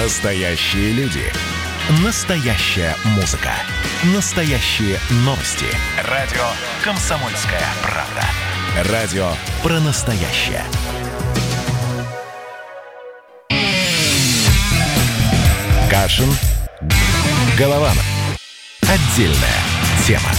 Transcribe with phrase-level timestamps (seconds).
[0.00, 1.24] Настоящие люди.
[2.04, 3.50] Настоящая музыка.
[4.14, 5.66] Настоящие новости.
[6.04, 6.44] Радио
[6.84, 8.92] «Комсомольская правда».
[8.92, 9.28] Радио
[9.60, 10.62] про настоящее.
[15.90, 16.32] Кашин.
[17.58, 18.06] Голованов.
[18.82, 19.58] Отдельная
[20.06, 20.30] тема.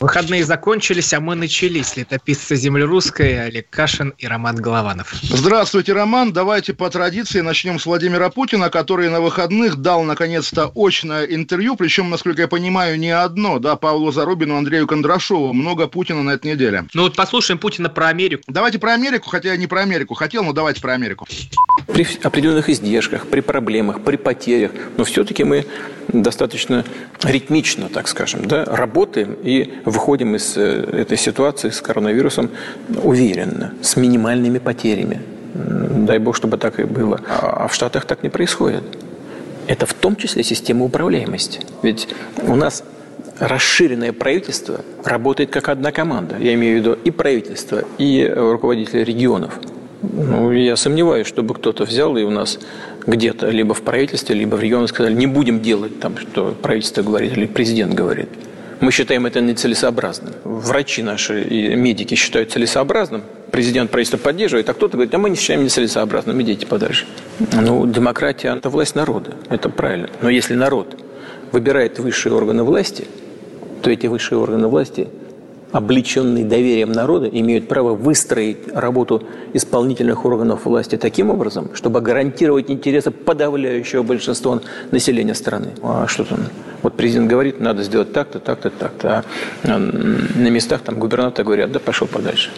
[0.00, 1.94] Выходные закончились, а мы начались.
[1.94, 5.14] Летописцы земли русской Олег Кашин и Роман Голованов.
[5.22, 6.32] Здравствуйте, Роман.
[6.32, 12.08] Давайте по традиции начнем с Владимира Путина, который на выходных дал, наконец-то, очное интервью, причем,
[12.08, 15.52] насколько я понимаю, не одно, да, Павлу Зарубину, Андрею Кондрашову.
[15.52, 16.86] Много Путина на этой неделе.
[16.94, 18.42] Ну вот послушаем Путина про Америку.
[18.46, 21.26] Давайте про Америку, хотя я не про Америку хотел, но давайте про Америку.
[21.86, 25.66] При определенных издержках, при проблемах, при потерях, но все-таки мы
[26.08, 26.84] достаточно
[27.22, 32.50] ритмично, так скажем, да, работаем и выходим из э, этой ситуации с коронавирусом
[33.02, 35.20] уверенно, с минимальными потерями.
[35.54, 37.20] Дай бог, чтобы так и было.
[37.28, 38.82] А в Штатах так не происходит.
[39.66, 41.60] Это в том числе система управляемости.
[41.82, 42.08] Ведь
[42.46, 42.84] у нас
[43.38, 46.36] расширенное правительство работает как одна команда.
[46.38, 49.58] Я имею в виду и правительство, и руководители регионов.
[50.02, 52.58] Ну, я сомневаюсь, чтобы кто-то взял и у нас
[53.06, 57.36] где-то, либо в правительстве, либо в регионах сказали, не будем делать там, что правительство говорит
[57.36, 58.28] или президент говорит.
[58.80, 60.34] Мы считаем это нецелесообразным.
[60.44, 63.22] Врачи наши и медики считают целесообразным.
[63.50, 67.06] Президент правительство поддерживает, а кто-то говорит, а мы не считаем нецелесообразным, идите подальше.
[67.52, 70.08] Ну, демократия– это власть народа, это правильно.
[70.22, 70.96] Но если народ
[71.52, 73.06] выбирает высшие органы власти,
[73.82, 75.08] то эти высшие органы власти–
[75.72, 79.22] облеченные доверием народа, имеют право выстроить работу
[79.52, 84.60] исполнительных органов власти таким образом, чтобы гарантировать интересы подавляющего большинства
[84.90, 85.68] населения страны.
[85.82, 86.40] А что там?
[86.82, 89.24] Вот президент говорит, надо сделать так-то, так-то, так-то.
[89.64, 92.50] А на местах там губернаторы говорят, да пошел подальше.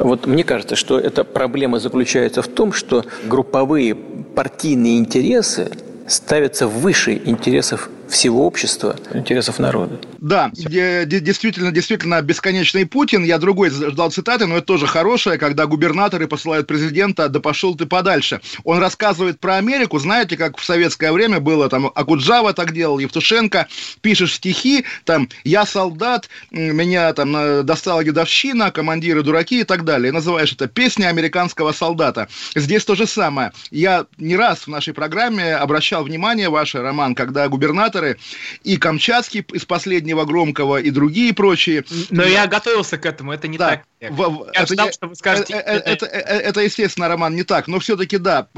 [0.00, 5.70] Вот мне кажется, что эта проблема заключается в том, что групповые партийные интересы
[6.06, 9.98] ставятся выше интересов всего общества, интересов народа.
[10.18, 13.24] Да, действительно, действительно бесконечный Путин.
[13.24, 17.86] Я другой ждал цитаты, но это тоже хорошее, когда губернаторы посылают президента, да пошел ты
[17.86, 18.40] подальше.
[18.64, 23.66] Он рассказывает про Америку, знаете, как в советское время было, там, Акуджава так делал, Евтушенко,
[24.02, 30.10] пишешь стихи, там, я солдат, меня там достала дедовщина, командиры дураки и так далее.
[30.10, 32.28] И называешь это песня американского солдата.
[32.54, 33.52] Здесь то же самое.
[33.70, 38.18] Я не раз в нашей программе обращал внимание, ваше, Роман, когда губернатор операторы,
[38.64, 41.84] и Камчатский из последнего громкого, и другие прочие.
[42.10, 43.70] Но я готовился к этому, это не да.
[43.70, 43.84] так.
[44.10, 45.54] В, я это, ждал, что вы скажете.
[45.54, 47.68] Это, это, это, это, естественно, Роман, не так.
[47.68, 48.48] Но все-таки, да,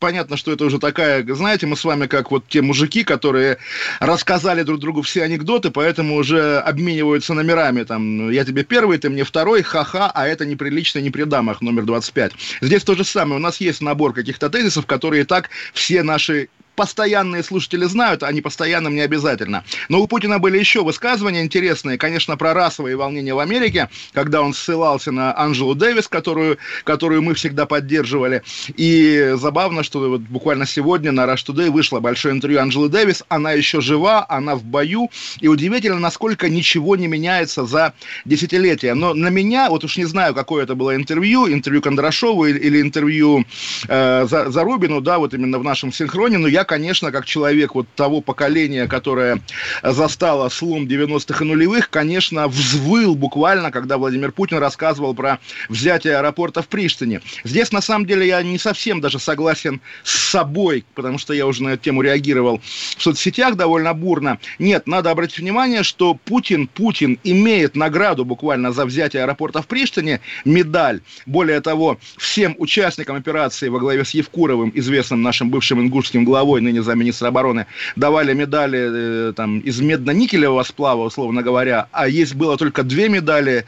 [0.00, 3.58] понятно, что это уже такая, знаете, мы с вами как вот те мужики, которые
[4.00, 7.84] рассказали друг другу все анекдоты, поэтому уже обмениваются номерами.
[7.84, 11.84] Там, я тебе первый, ты мне второй, ха-ха, а это неприлично не при дамах, номер
[11.84, 12.32] 25.
[12.62, 13.36] Здесь то же самое.
[13.36, 18.40] У нас есть набор каких-то тезисов, которые так все наши постоянные слушатели знают, а не
[18.40, 19.64] постоянным не обязательно.
[19.88, 24.54] Но у Путина были еще высказывания интересные, конечно, про расовые волнения в Америке, когда он
[24.54, 28.42] ссылался на Анжелу Дэвис, которую, которую мы всегда поддерживали.
[28.76, 33.52] И забавно, что вот буквально сегодня на Rush Today вышло большое интервью Анжелы Дэвис, она
[33.52, 38.94] еще жива, она в бою, и удивительно, насколько ничего не меняется за десятилетия.
[38.94, 42.80] Но на меня, вот уж не знаю, какое это было интервью, интервью Кондрашову или, или
[42.80, 43.44] интервью
[43.88, 48.20] э, Зарубину, да, вот именно в нашем синхроне, но я конечно, как человек вот того
[48.20, 49.40] поколения, которое
[49.82, 55.38] застало слом 90-х и нулевых, конечно, взвыл буквально, когда Владимир Путин рассказывал про
[55.68, 57.20] взятие аэропорта в Приштине.
[57.44, 61.62] Здесь, на самом деле, я не совсем даже согласен с собой, потому что я уже
[61.62, 62.60] на эту тему реагировал
[62.96, 64.38] в соцсетях довольно бурно.
[64.58, 70.20] Нет, надо обратить внимание, что Путин, Путин имеет награду буквально за взятие аэропорта в Приштине,
[70.44, 71.00] медаль.
[71.26, 76.60] Более того, всем участникам операции во главе с Евкуровым, известным нашим бывшим ингушским главой, Головой,
[76.60, 77.66] ныне замминистра обороны,
[77.96, 83.64] давали медали э, там, из медно-никелевого сплава, условно говоря, а есть было только две медали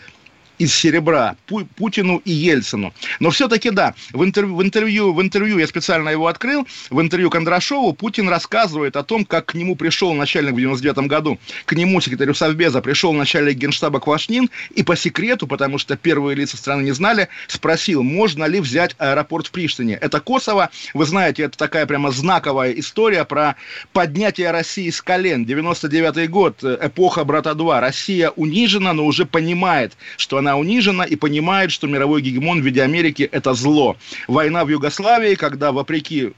[0.59, 2.93] из серебра Пу Путину и Ельцину.
[3.21, 7.31] Но все-таки да, в интервью, в, интервью, в интервью, я специально его открыл, в интервью
[7.31, 12.01] Кондрашову Путин рассказывает о том, как к нему пришел начальник в 99 году, к нему,
[12.01, 16.93] секретарю Совбеза, пришел начальник генштаба Квашнин и по секрету, потому что первые лица страны не
[16.93, 19.95] знали, спросил, можно ли взять аэропорт в Приштине.
[19.95, 23.57] Это Косово, вы знаете, это такая прямо знаковая история про
[23.93, 25.45] поднятие России с колен.
[25.45, 27.81] 99 год, эпоха Брата 2.
[27.81, 32.65] Россия унижена, но уже понимает, что она она унижена и понимает, что мировой гегемон в
[32.65, 33.97] виде Америки– это зло.
[34.29, 36.35] Война в Югославии, когда, вопреки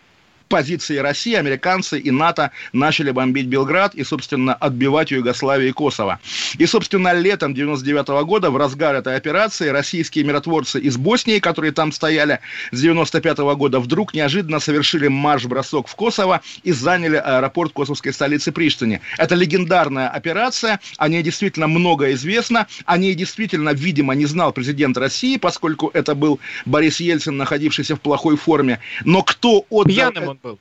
[0.49, 6.19] позиции России, американцы и НАТО начали бомбить Белград и, собственно, отбивать Югославию и Косово.
[6.59, 11.93] И, собственно, летом 99 года, в разгар этой операции, российские миротворцы из Боснии, которые там
[11.93, 12.41] стояли
[12.73, 19.01] с 95 года, вдруг неожиданно совершили марш-бросок в Косово и заняли аэропорт косовской столицы Приштине.
[19.19, 24.97] Это легендарная операция, о ней действительно много известно, о ней действительно, видимо, не знал президент
[24.97, 28.81] России, поскольку это был Борис Ельцин, находившийся в плохой форме.
[29.05, 29.85] Но кто отдал...
[29.85, 30.59] Пьяным он был.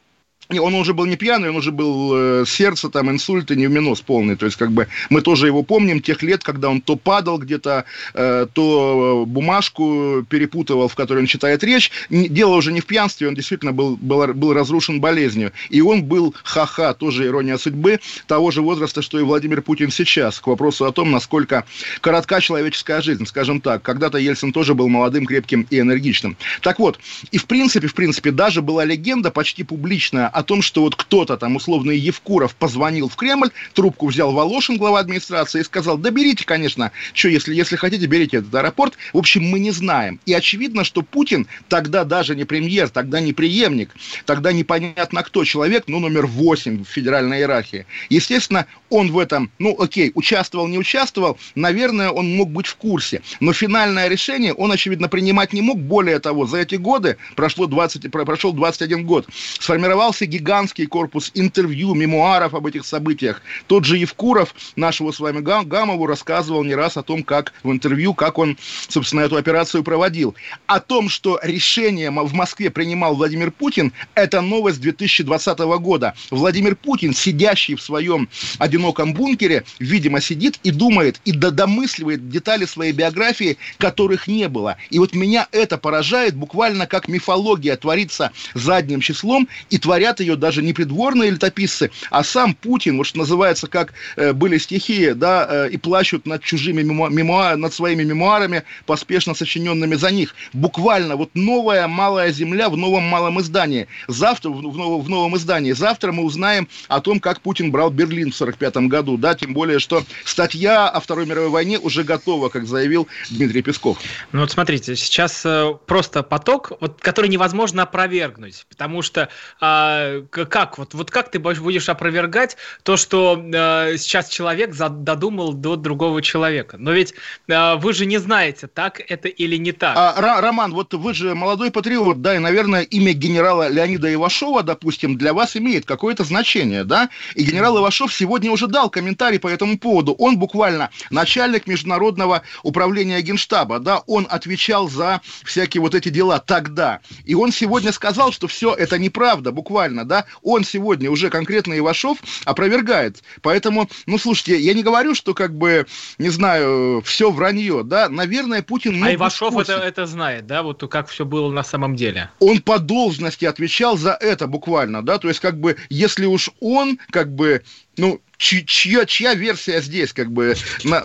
[0.49, 3.99] Не, он уже был не пьяный, он уже был э, сердце, там, инсульт и невминос
[3.99, 4.37] полный.
[4.37, 7.83] То есть, как бы, мы тоже его помним, тех лет, когда он то падал где-то,
[8.13, 11.91] э, то бумажку перепутывал, в которой он читает речь.
[12.09, 15.51] Дело уже не в пьянстве, он действительно был, был, был разрушен болезнью.
[15.69, 20.39] И он был, ха-ха, тоже ирония судьбы, того же возраста, что и Владимир Путин сейчас,
[20.39, 21.65] к вопросу о том, насколько
[21.99, 23.81] коротка человеческая жизнь, скажем так.
[23.81, 26.37] Когда-то Ельцин тоже был молодым, крепким и энергичным.
[26.61, 26.99] Так вот,
[27.31, 31.35] и в принципе, в принципе, даже была легенда почти публичная о том, что вот кто-то
[31.35, 36.45] там, условный Евкуров, позвонил в Кремль, трубку взял Волошин, глава администрации, и сказал, да берите,
[36.45, 38.93] конечно, что, если, если хотите, берите этот аэропорт.
[39.13, 40.19] В общем, мы не знаем.
[40.27, 43.95] И очевидно, что Путин тогда даже не премьер, тогда не преемник,
[44.25, 47.87] тогда непонятно кто человек, ну, номер 8 в федеральной иерархии.
[48.09, 53.23] Естественно, он в этом, ну, окей, участвовал, не участвовал, наверное, он мог быть в курсе.
[53.39, 55.79] Но финальное решение он, очевидно, принимать не мог.
[55.79, 59.27] Более того, за эти годы, прошло 20, прошел 21 год,
[59.59, 63.41] сформировался гигантский корпус интервью, мемуаров об этих событиях.
[63.67, 68.13] Тот же Евкуров, нашего с вами Гамову, рассказывал не раз о том, как в интервью,
[68.13, 68.57] как он,
[68.87, 70.35] собственно, эту операцию проводил.
[70.67, 76.13] О том, что решение в Москве принимал Владимир Путин, это новость 2020 года.
[76.31, 82.91] Владимир Путин, сидящий в своем одиноком бункере, видимо, сидит и думает, и домысливает детали своей
[82.91, 84.77] биографии, которых не было.
[84.89, 90.35] И вот меня это поражает буквально как мифология творится задним числом, и творят говорят ее
[90.35, 95.47] даже не придворные летописцы, а сам Путин, вот что называется, как э, были стихи, да,
[95.49, 100.35] э, и плачут над чужими мемуа- мемуа- над своими мемуарами, поспешно сочиненными за них.
[100.53, 103.87] Буквально вот новая малая земля в новом малом издании.
[104.07, 108.31] Завтра, в, в, в новом издании, завтра мы узнаем о том, как Путин брал Берлин
[108.31, 112.65] в 1945 году, да, тем более, что статья о Второй мировой войне уже готова, как
[112.67, 113.97] заявил Дмитрий Песков.
[114.31, 119.29] Ну вот смотрите, сейчас э, просто поток, вот, который невозможно опровергнуть, потому что
[119.61, 120.77] э, как?
[120.77, 126.77] Вот, вот как ты будешь опровергать то, что э, сейчас человек додумал до другого человека?
[126.77, 127.13] Но ведь
[127.47, 129.95] э, вы же не знаете, так это или не так.
[129.97, 135.17] А, Роман, вот вы же молодой патриот, да, и, наверное, имя генерала Леонида Ивашова, допустим,
[135.17, 137.09] для вас имеет какое-то значение, да?
[137.35, 140.13] И генерал Ивашов сегодня уже дал комментарий по этому поводу.
[140.13, 147.01] Он буквально начальник международного управления Генштаба, да, он отвечал за всякие вот эти дела тогда.
[147.25, 151.77] И он сегодня сказал, что все это неправда, буквально правильно, да, он сегодня уже конкретно
[151.77, 153.23] Ивашов опровергает.
[153.41, 155.85] Поэтому, ну, слушайте, я не говорю, что как бы,
[156.17, 159.03] не знаю, все вранье, да, наверное, Путин...
[159.03, 162.29] А Ивашов это, это знает, да, вот как все было на самом деле?
[162.39, 166.99] Он по должности отвечал за это буквально, да, то есть как бы, если уж он
[167.11, 167.63] как бы
[167.97, 171.01] ну, чья, чья версия здесь, как бы, на,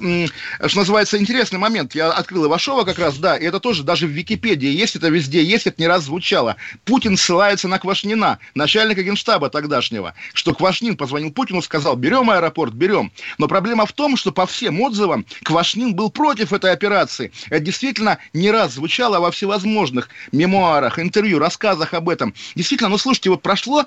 [0.67, 1.95] что называется, интересный момент.
[1.95, 5.43] Я открыл Ивашова как раз, да, и это тоже даже в Википедии есть, это везде
[5.43, 6.57] есть, это не раз звучало.
[6.85, 13.11] Путин ссылается на Квашнина, начальника генштаба тогдашнего, что Квашнин позвонил Путину, сказал, берем аэропорт, берем.
[13.39, 17.33] Но проблема в том, что по всем отзывам Квашнин был против этой операции.
[17.49, 22.35] Это действительно не раз звучало во всевозможных мемуарах, интервью, рассказах об этом.
[22.55, 23.87] Действительно, ну слушайте, вот прошло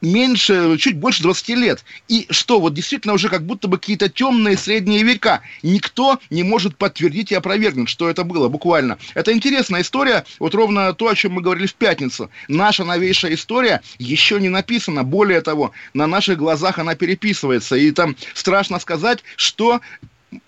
[0.00, 1.84] меньше, чуть больше 20 лет.
[2.08, 5.42] И что, вот действительно уже как будто бы какие-то темные средние века.
[5.62, 8.98] Никто не может подтвердить и опровергнуть, что это было буквально.
[9.14, 12.30] Это интересная история, вот ровно то, о чем мы говорили в пятницу.
[12.48, 15.04] Наша новейшая история еще не написана.
[15.04, 17.76] Более того, на наших глазах она переписывается.
[17.76, 19.80] И там страшно сказать, что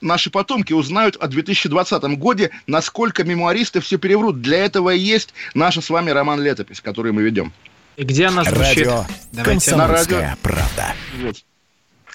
[0.01, 4.41] наши потомки узнают о 2020 годе, насколько мемуаристы все переврут.
[4.41, 7.53] Для этого и есть наша с вами роман-летопись, который мы ведем.
[7.97, 8.87] И где она звучит?
[8.87, 10.23] Радио Давайте на радио.
[10.43, 10.95] правда.
[11.19, 11.37] Вот.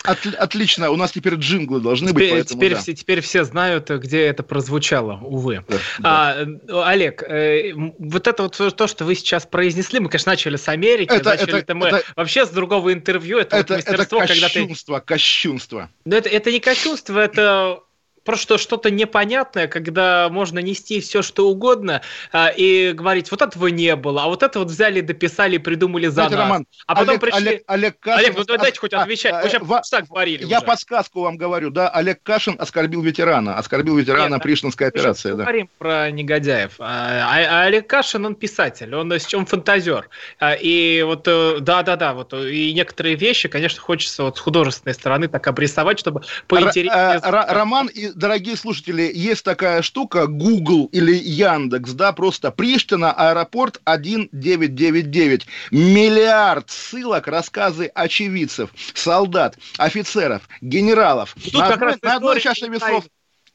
[0.03, 2.31] От, отлично, у нас теперь джинглы должны теперь, быть.
[2.31, 2.79] Поэтому, теперь, да.
[2.79, 5.65] все, теперь все знают, где это прозвучало, увы.
[5.99, 10.55] Да, а, Олег, э, вот это вот то, что вы сейчас произнесли, мы, конечно, начали
[10.55, 13.39] с Америки, это, начали это, это мы это, вообще с другого интервью.
[13.39, 15.13] Это, это, вот мастерство, это кощунство, когда ты...
[15.13, 15.89] кощунство.
[16.05, 17.79] Но это, это не кощунство, это
[18.27, 22.01] просто что-то непонятное, когда можно нести все, что угодно,
[22.33, 26.23] э, и говорить, вот этого не было, а вот это вот взяли, дописали, придумали за
[26.23, 26.33] нас.
[26.33, 27.47] Роман, а потом Олег, пришли...
[27.47, 28.25] Олег, Олег, Кашин...
[28.25, 30.65] Олег, ну дайте хоть отвечать, а, вы сейчас так говорили Я уже.
[30.65, 35.29] подсказку вам говорю, да, Олег Кашин оскорбил ветерана, оскорбил ветерана Нет, Приштинской операции.
[35.29, 35.43] Да.
[35.43, 36.73] говорим про негодяев.
[36.79, 40.09] А, а, а Олег Кашин, он писатель, он, он фантазер.
[40.41, 45.47] А, и вот, да-да-да, вот, и некоторые вещи, конечно, хочется вот с художественной стороны так
[45.47, 47.21] обрисовать, чтобы поинтереснее...
[47.23, 55.47] Роман и дорогие слушатели, есть такая штука, Google или Яндекс, да, просто Приштина, аэропорт 1999.
[55.71, 61.35] Миллиард ссылок, рассказы очевидцев, солдат, офицеров, генералов.
[61.41, 63.05] Тут на, одной, на одной чаше весов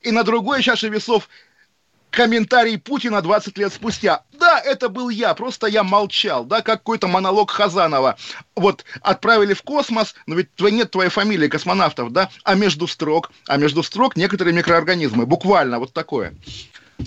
[0.01, 1.29] и на другой чаше весов
[2.13, 4.23] комментарий Путина 20 лет спустя.
[4.39, 8.17] Да, это был я, просто я молчал, да, как какой-то монолог Хазанова.
[8.55, 13.57] Вот, отправили в космос, но ведь нет твоей фамилии космонавтов, да, а между строк, а
[13.57, 16.35] между строк некоторые микроорганизмы, буквально вот такое.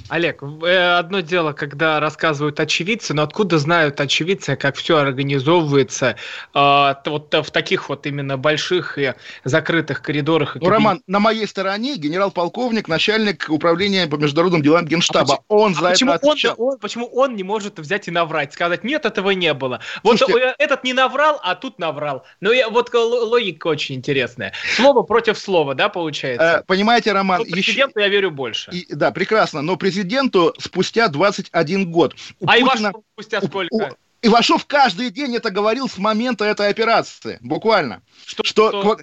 [0.09, 6.15] Олег, э, одно дело, когда рассказывают очевидцы, но откуда знают очевидцы, как все организовывается
[6.53, 10.55] э, вот в таких вот именно больших и закрытых коридорах?
[10.55, 15.39] Ну, Роман, на моей стороне генерал-полковник, начальник управления по международным делам Генштаба.
[15.47, 16.55] А он а за почему это отвечал.
[16.57, 19.79] Он, он, почему он не может взять и наврать, сказать, нет, этого не было.
[20.03, 22.23] Вот Слушайте, этот не наврал, а тут наврал.
[22.41, 24.53] Ну, я, вот логика очень интересная.
[24.75, 26.61] Слово против слова, да, получается?
[26.61, 27.39] Э, понимаете, Роман...
[27.39, 28.07] Ну, президенту еще...
[28.07, 28.71] я верю больше.
[28.71, 32.15] И, да, прекрасно, но президенту спустя 21 год.
[32.39, 32.87] У а Путина...
[32.87, 33.75] Ивашов спустя сколько?
[33.75, 34.27] У.
[34.27, 38.01] Ивашов каждый день это говорил с момента этой операции, буквально.
[38.25, 38.97] Что, что, что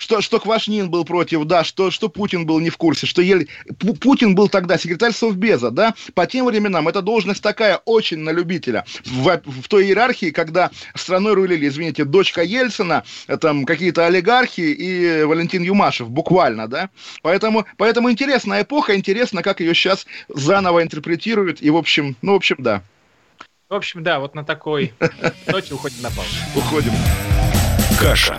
[0.00, 3.48] что, что Квашнин был против, да, что, что Путин был не в курсе, что Ель...
[4.00, 8.84] Путин был тогда секретарь Совбеза, да, по тем временам эта должность такая очень на любителя.
[9.04, 13.04] В, в той иерархии, когда страной рулили, извините, дочка Ельцина,
[13.40, 16.88] там какие-то олигархи и Валентин Юмашев, буквально, да.
[17.22, 22.36] Поэтому, поэтому интересная эпоха, интересно, как ее сейчас заново интерпретируют, и, в общем, ну, в
[22.36, 22.82] общем, да.
[23.68, 24.94] В общем, да, вот на такой
[25.46, 26.36] ноте уходим на паузу.
[26.56, 26.92] Уходим.
[28.00, 28.38] Каша.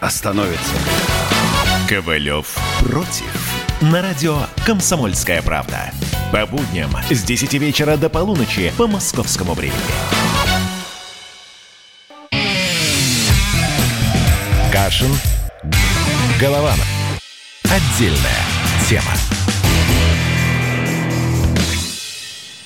[0.00, 0.74] остановится.
[1.88, 3.24] Ковалев против.
[3.80, 5.92] На радио «Комсомольская правда».
[6.32, 9.80] По будням с 10 вечера до полуночи по московскому времени.
[14.72, 15.10] Кашин.
[16.40, 16.86] Голованов.
[17.64, 18.44] Отдельная
[18.88, 19.12] тема.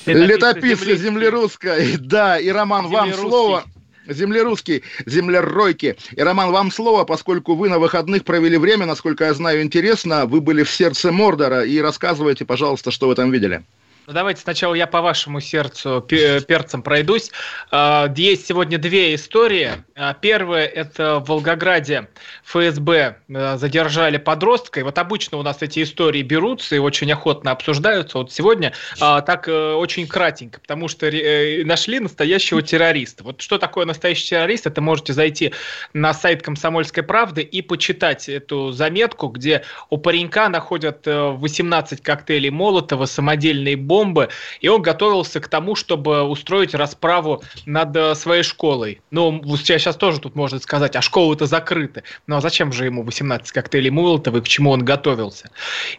[0.05, 1.97] Летописцы земли русской.
[1.99, 3.63] Да, и Роман, вам слово.
[4.07, 5.97] Землерусский, землеройки.
[6.11, 10.25] И, Роман, вам слово, поскольку вы на выходных провели время, насколько я знаю, интересно.
[10.25, 11.63] Вы были в сердце Мордора.
[11.63, 13.63] И рассказывайте, пожалуйста, что вы там видели.
[14.07, 17.31] Ну, давайте сначала я по вашему сердцу перцам пройдусь.
[17.71, 19.71] А, есть сегодня две истории.
[19.95, 22.07] А, первая– это в Волгограде
[22.43, 24.81] ФСБ а, задержали подростка.
[24.81, 28.19] И вот обычно у нас эти истории берутся и очень охотно обсуждаются.
[28.19, 33.23] Вот сегодня так э, очень кратенько, потому что э, нашли настоящего террориста.
[33.23, 34.67] Вот что такое настоящий террорист?
[34.67, 35.53] Это можете зайти
[35.93, 42.49] на сайт «Комсомольской правды» и почитать эту заметку, где у паренька находят 18 э, коктейлей
[42.49, 44.27] Молотова, самодельные бомбы, бомбы,
[44.59, 48.99] и он готовился к тому, чтобы устроить расправу над э, своей школой.
[49.09, 52.03] Ну, сейчас тоже тут можно сказать, а школы-то закрыты.
[52.27, 55.49] Ну, а зачем же ему 18 коктейлей Молотова и к чему он готовился?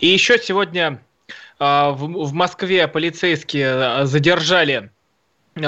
[0.01, 1.01] И еще сегодня
[1.59, 4.96] э, в Москве полицейские э, задержали а,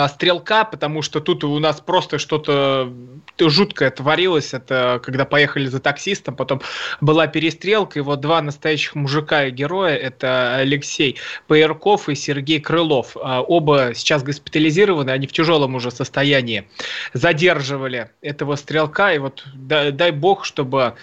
[0.09, 2.93] стрелка, потому что тут у нас просто что-то
[3.39, 4.53] жуткое творилось.
[4.53, 6.61] Это когда поехали за таксистом, потом
[7.01, 11.17] была перестрелка, и вот два настоящих мужика и героя, это Алексей
[11.47, 13.17] Паярков и Сергей Крылов.
[13.17, 16.69] А, оба сейчас госпитализированы, они в тяжелом уже состоянии.
[17.15, 20.95] Задерживали этого стрелка, и вот дай, бог, чтобы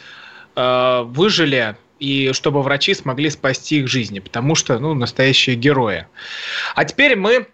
[0.55, 6.07] э, выжили и чтобы врачи смогли спасти их жизни, потому что, ну, настоящие герои.
[6.75, 7.47] А теперь мы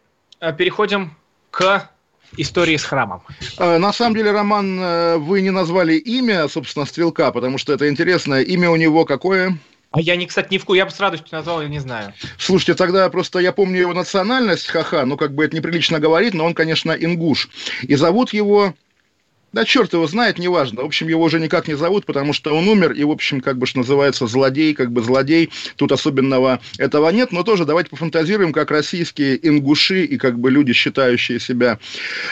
[0.57, 1.15] переходим
[1.51, 1.89] к
[2.37, 3.21] истории с храмом.
[3.57, 7.89] Э, на самом деле, Роман, э, вы не назвали имя, собственно, стрелка, потому что это
[7.89, 8.41] интересно.
[8.41, 9.57] Имя у него какое?
[9.91, 12.13] А я, не, кстати, не в я бы с радостью назвал, я не знаю.
[12.37, 16.45] Слушайте, тогда просто я помню его национальность, ха-ха, ну как бы это неприлично говорить, но
[16.45, 17.49] он, конечно, ингуш.
[17.81, 18.73] И зовут его
[19.53, 20.81] Да черт его знает, неважно.
[20.81, 23.57] В общем, его уже никак не зовут, потому что он умер, и, в общем, как
[23.57, 25.49] бы, что называется, злодей, как бы злодей.
[25.75, 30.71] Тут особенного этого нет, но тоже давайте пофантазируем, как российские ингуши и как бы люди,
[30.71, 31.79] считающие себя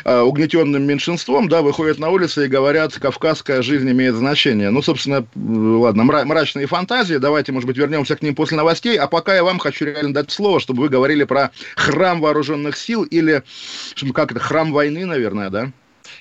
[0.05, 4.69] э, угнетенным меньшинством, да, выходят на улицы и говорят, кавказская жизнь имеет значение.
[4.69, 9.07] Ну, собственно, ладно, мра- мрачные фантазии, давайте, может быть, вернемся к ним после новостей, а
[9.07, 13.43] пока я вам хочу реально дать слово, чтобы вы говорили про храм вооруженных сил или,
[14.13, 15.71] как это, храм войны, наверное, да?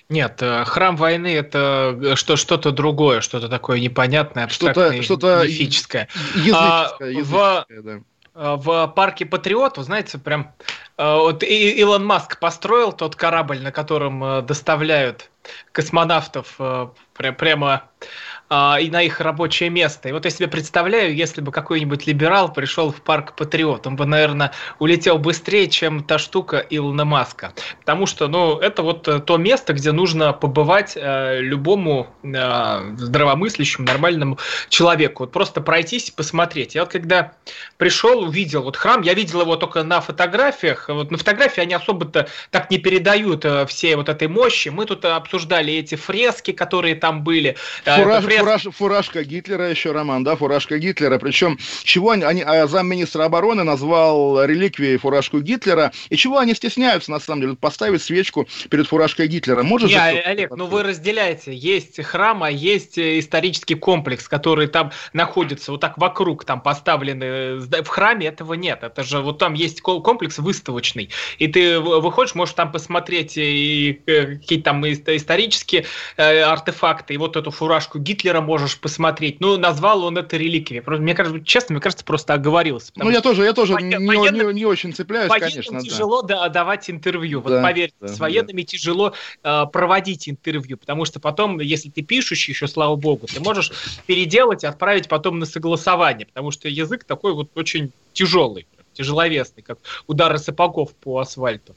[0.09, 5.47] Нет, э, храм войны это э, что, что-то другое, что-то такое непонятное, абстрактное, что-то, что
[5.47, 6.09] мифическое.
[6.35, 7.93] Языческое, а, языческое, в, да.
[8.35, 10.53] Э, в парке Патриот, вы знаете, прям
[10.97, 15.31] вот Илон Маск построил тот корабль, на котором доставляют
[15.71, 16.59] космонавтов
[17.15, 17.85] прямо
[18.50, 20.09] а, и на их рабочее место.
[20.09, 24.07] И вот я себе представляю, если бы какой-нибудь либерал пришел в парк Патриот, он бы,
[24.07, 27.52] наверное, улетел быстрее, чем та штука Илона Маска.
[27.81, 33.87] Потому что, ну, это вот э, то место, где нужно побывать э, любому э, здравомыслящему,
[33.87, 34.38] нормальному
[34.69, 35.25] человеку.
[35.25, 36.75] Вот просто пройтись и посмотреть.
[36.75, 37.33] Я вот когда
[37.76, 40.88] пришел, увидел вот храм, я видел его только на фотографиях.
[40.88, 44.71] Вот на фотографии они особо-то так не передают э, всей вот этой мощи.
[44.71, 47.57] Мы тут обсуждали эти фрески, которые там были.
[47.85, 48.02] Э,
[48.40, 51.18] Фураж, фураж, фуражка Гитлера еще, Роман, да, фуражка Гитлера.
[51.18, 55.92] Причем, чего они, они а замминистра обороны назвал реликвией фуражку Гитлера.
[56.11, 59.62] И чего они стесняются, на самом деле, поставить свечку перед фуражкой Гитлера?
[59.62, 61.54] Может Не, же Олег, ну вы разделяете.
[61.54, 67.57] Есть храм, а есть э, исторический комплекс, который там находится вот так вокруг, там поставлены.
[67.61, 68.83] В храме этого нет.
[68.83, 71.11] Это же вот там есть комплекс выставочный.
[71.38, 77.37] И ты выходишь, можешь там посмотреть и э, какие-то там исторические э, артефакты, и вот
[77.37, 79.40] эту фуражку Гитлера Гитлера можешь посмотреть.
[79.40, 80.82] Ну, назвал он это реликвией.
[80.99, 82.92] Мне кажется, честно, мне кажется, просто оговорился.
[82.97, 85.80] Ну, я тоже, я тоже не, военным, не, не очень цепляюсь, конечно.
[85.80, 86.49] тяжело да.
[86.49, 87.40] давать интервью.
[87.40, 88.66] Вот да, поверьте, да, с военными да.
[88.66, 93.73] тяжело э, проводить интервью, потому что потом, если ты пишущий, еще слава богу, ты можешь
[94.06, 99.78] переделать и отправить потом на согласование, потому что язык такой вот очень тяжелый тяжеловесный, как
[100.08, 101.76] удары сапогов по асфальту.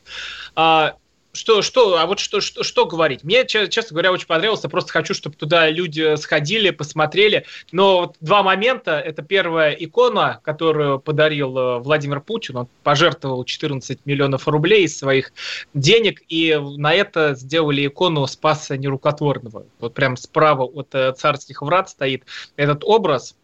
[0.56, 0.96] А,
[1.34, 3.24] что, что, а вот что, что, что говорить?
[3.24, 4.64] Мне, честно говоря, очень понравилось.
[4.64, 7.46] Я просто хочу, чтобы туда люди сходили, посмотрели.
[7.72, 9.00] Но вот два момента.
[9.00, 12.58] Это первая икона, которую подарил э, Владимир Путин.
[12.58, 15.32] Он пожертвовал 14 миллионов рублей из своих
[15.74, 19.66] денег, и на это сделали икону Спаса Нерукотворного.
[19.80, 22.24] Вот прям справа от э, царских врат стоит
[22.56, 23.36] этот образ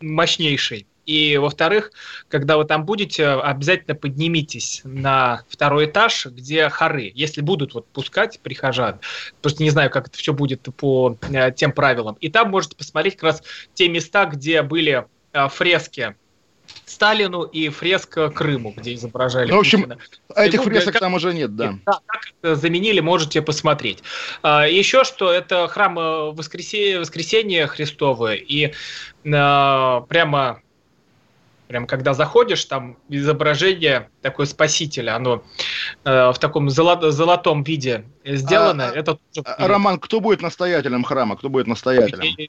[0.00, 0.86] мощнейший.
[1.06, 1.92] И, во-вторых,
[2.28, 8.40] когда вы там будете, обязательно поднимитесь на второй этаж, где хоры, если будут вот пускать
[8.40, 9.00] прихожан.
[9.40, 12.16] Просто не знаю, как это все будет по э, тем правилам.
[12.20, 13.42] И там можете посмотреть как раз
[13.74, 16.16] те места, где были э, фрески
[16.84, 19.50] Сталину и фреска Крыму, где изображали.
[19.50, 19.98] Ну, в общем, Путина.
[20.34, 21.78] этих ну, фресок как, там уже нет, да.
[21.86, 24.02] Да, как это заменили, можете посмотреть.
[24.42, 28.72] А, еще что, это храм э, воскресения, воскресения Христова, и
[29.32, 30.60] а, прямо
[31.68, 35.42] Прям когда заходишь, там изображение такое спасителя, оно
[36.04, 38.88] э, в таком золот, золотом виде сделано.
[38.88, 39.46] А, это тоже...
[39.58, 41.36] Роман, кто будет настоятелем храма?
[41.36, 42.48] Кто будет настоятелем?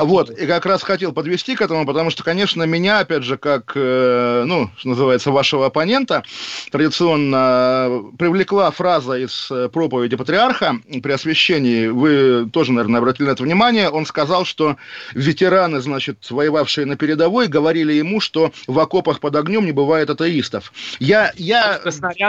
[0.00, 3.72] Вот, и как раз хотел подвести к этому, потому что, конечно, меня, опять же, как,
[3.74, 6.22] э, ну, что называется, вашего оппонента,
[6.70, 13.42] традиционно привлекла фраза из э, проповеди патриарха при освящении, вы тоже, наверное, обратили на это
[13.42, 14.76] внимание, он сказал, что
[15.14, 20.72] ветераны, значит, воевавшие на передовой, говорили ему, что в окопах под огнем не бывает атеистов.
[21.00, 21.80] Я, я...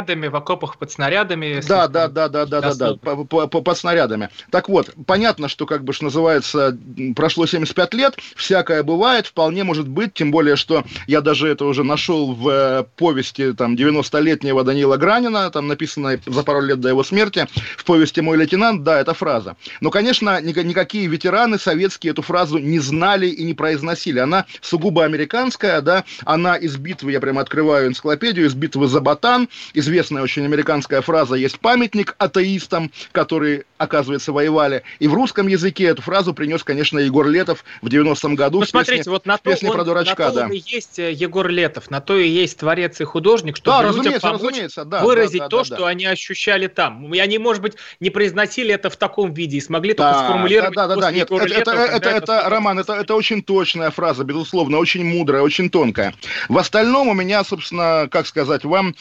[0.05, 1.61] Снарядами, в окопах под снарядами.
[1.67, 4.29] Да, да, да, да, да, да, да, под снарядами.
[4.51, 6.77] Так вот, понятно, что, как бы, что называется,
[7.15, 11.83] прошло 75 лет, всякое бывает, вполне может быть, тем более, что я даже это уже
[11.83, 17.03] нашел в э, повести там 90-летнего Данила Гранина, там написанной за пару лет до его
[17.03, 19.55] смерти, в повести «Мой лейтенант», да, это фраза.
[19.81, 24.19] Но, конечно, никакие ветераны советские эту фразу не знали и не произносили.
[24.19, 29.49] Она сугубо американская, да, она из битвы, я прямо открываю энциклопедию, из битвы за Батан,
[29.95, 34.83] известная очень американская фраза, есть памятник атеистам, которые, оказывается, воевали.
[34.99, 38.97] И в русском языке эту фразу принес, конечно, Егор Летов в 90-м году Посмотрите, в
[38.97, 40.25] песне, вот на то, песне он, про дурачка.
[40.25, 40.53] На то да.
[40.53, 44.41] и есть э, Егор Летов, на то и есть творец и художник, чтобы да, помочь
[44.41, 45.87] разумеется, да, выразить да, да, то, да, что да.
[45.87, 47.13] они ощущали там.
[47.13, 50.75] И они, может быть, не произносили это в таком виде и смогли да, только сформулировать
[50.75, 51.11] Да, да, да, да.
[51.11, 55.05] нет, это, Летова, это, это, это, это, Роман, это, это очень точная фраза, безусловно, очень
[55.05, 56.13] мудрая, очень тонкая.
[56.49, 58.93] В остальном у меня, собственно, как сказать вам, э,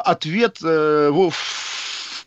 [0.00, 1.32] ответ э, в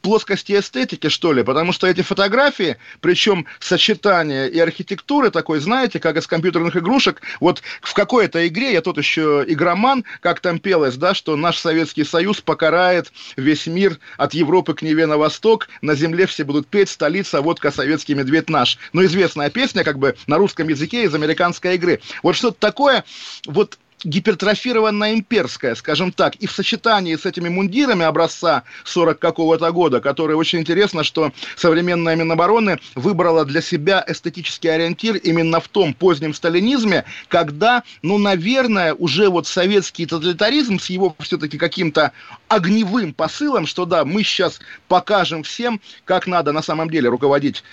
[0.05, 6.15] плоскости эстетики, что ли, потому что эти фотографии, причем сочетание и архитектуры такой, знаете, как
[6.15, 11.15] из компьютерных игрушек, вот в какой-то игре, я тот еще игроман, как там пелось, да,
[11.15, 16.27] что наш Советский Союз покарает весь мир от Европы к Неве на восток, на земле
[16.27, 18.77] все будут петь, столица, водка, советский медведь наш.
[18.93, 21.99] Ну, известная песня, как бы на русском языке из американской игры.
[22.21, 23.05] Вот что-то такое,
[23.47, 29.99] вот гипертрофированная имперская, скажем так, и в сочетании с этими мундирами образца 40 какого-то года,
[29.99, 36.33] которые очень интересно, что современная Минобороны выбрала для себя эстетический ориентир именно в том позднем
[36.33, 42.11] сталинизме, когда, ну, наверное, уже вот советский тоталитаризм с его все-таки каким-то
[42.47, 47.63] огневым посылом, что да, мы сейчас покажем всем, как надо на самом деле руководить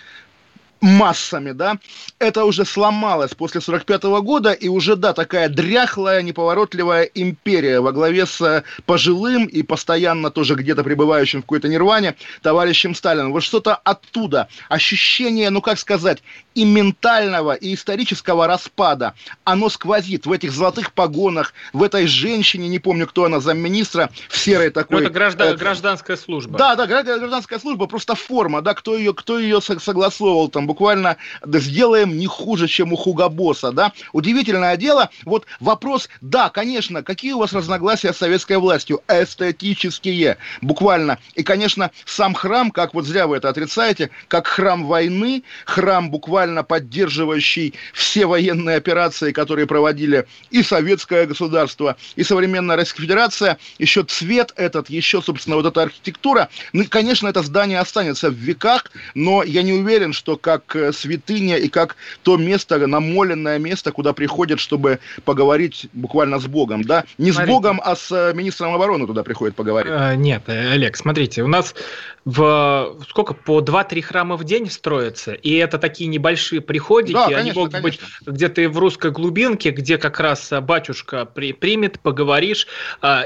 [0.82, 1.78] массами, да,
[2.18, 8.26] это уже сломалось после 45 года, и уже, да, такая дряхлая, неповоротливая империя во главе
[8.26, 13.32] с э, пожилым и постоянно тоже где-то пребывающим в какой-то нирване товарищем Сталином.
[13.32, 16.22] Вот что-то оттуда, ощущение, ну, как сказать,
[16.54, 22.78] и ментального, и исторического распада, оно сквозит в этих золотых погонах, в этой женщине, не
[22.78, 24.98] помню, кто она, замминистра, в серой такой...
[24.98, 26.58] Ну, это граждан, э, гражданская служба.
[26.58, 31.58] Да, да, гражданская служба, просто форма, да, кто ее, кто ее согласовывал там, буквально да,
[31.58, 33.92] сделаем не хуже, чем у Хуга Босса, да.
[34.12, 39.02] Удивительное дело, вот вопрос, да, конечно, какие у вас разногласия с советской властью?
[39.08, 41.18] Эстетические, буквально.
[41.34, 46.41] И, конечно, сам храм, как вот зря вы это отрицаете, как храм войны, храм буквально
[46.62, 54.52] поддерживающий все военные операции, которые проводили и советское государство, и современная Российская Федерация, еще цвет
[54.56, 59.62] этот, еще, собственно, вот эта архитектура, ну конечно, это здание останется в веках, но я
[59.62, 64.98] не уверен, что как э, святыня и как то место, намоленное место, куда приходят, чтобы
[65.24, 67.04] поговорить буквально с Богом, да?
[67.18, 67.52] Не смотрите.
[67.52, 69.92] с Богом, а с э, министром обороны туда приходят поговорить.
[69.94, 71.74] Э, нет, Олег, смотрите, у нас
[72.24, 77.40] в сколько по 2-3 храма в день строятся, и это такие небольшие приходики, да, конечно,
[77.40, 78.06] они могут конечно.
[78.24, 82.66] быть где-то в русской глубинке, где как раз батюшка при, примет, поговоришь,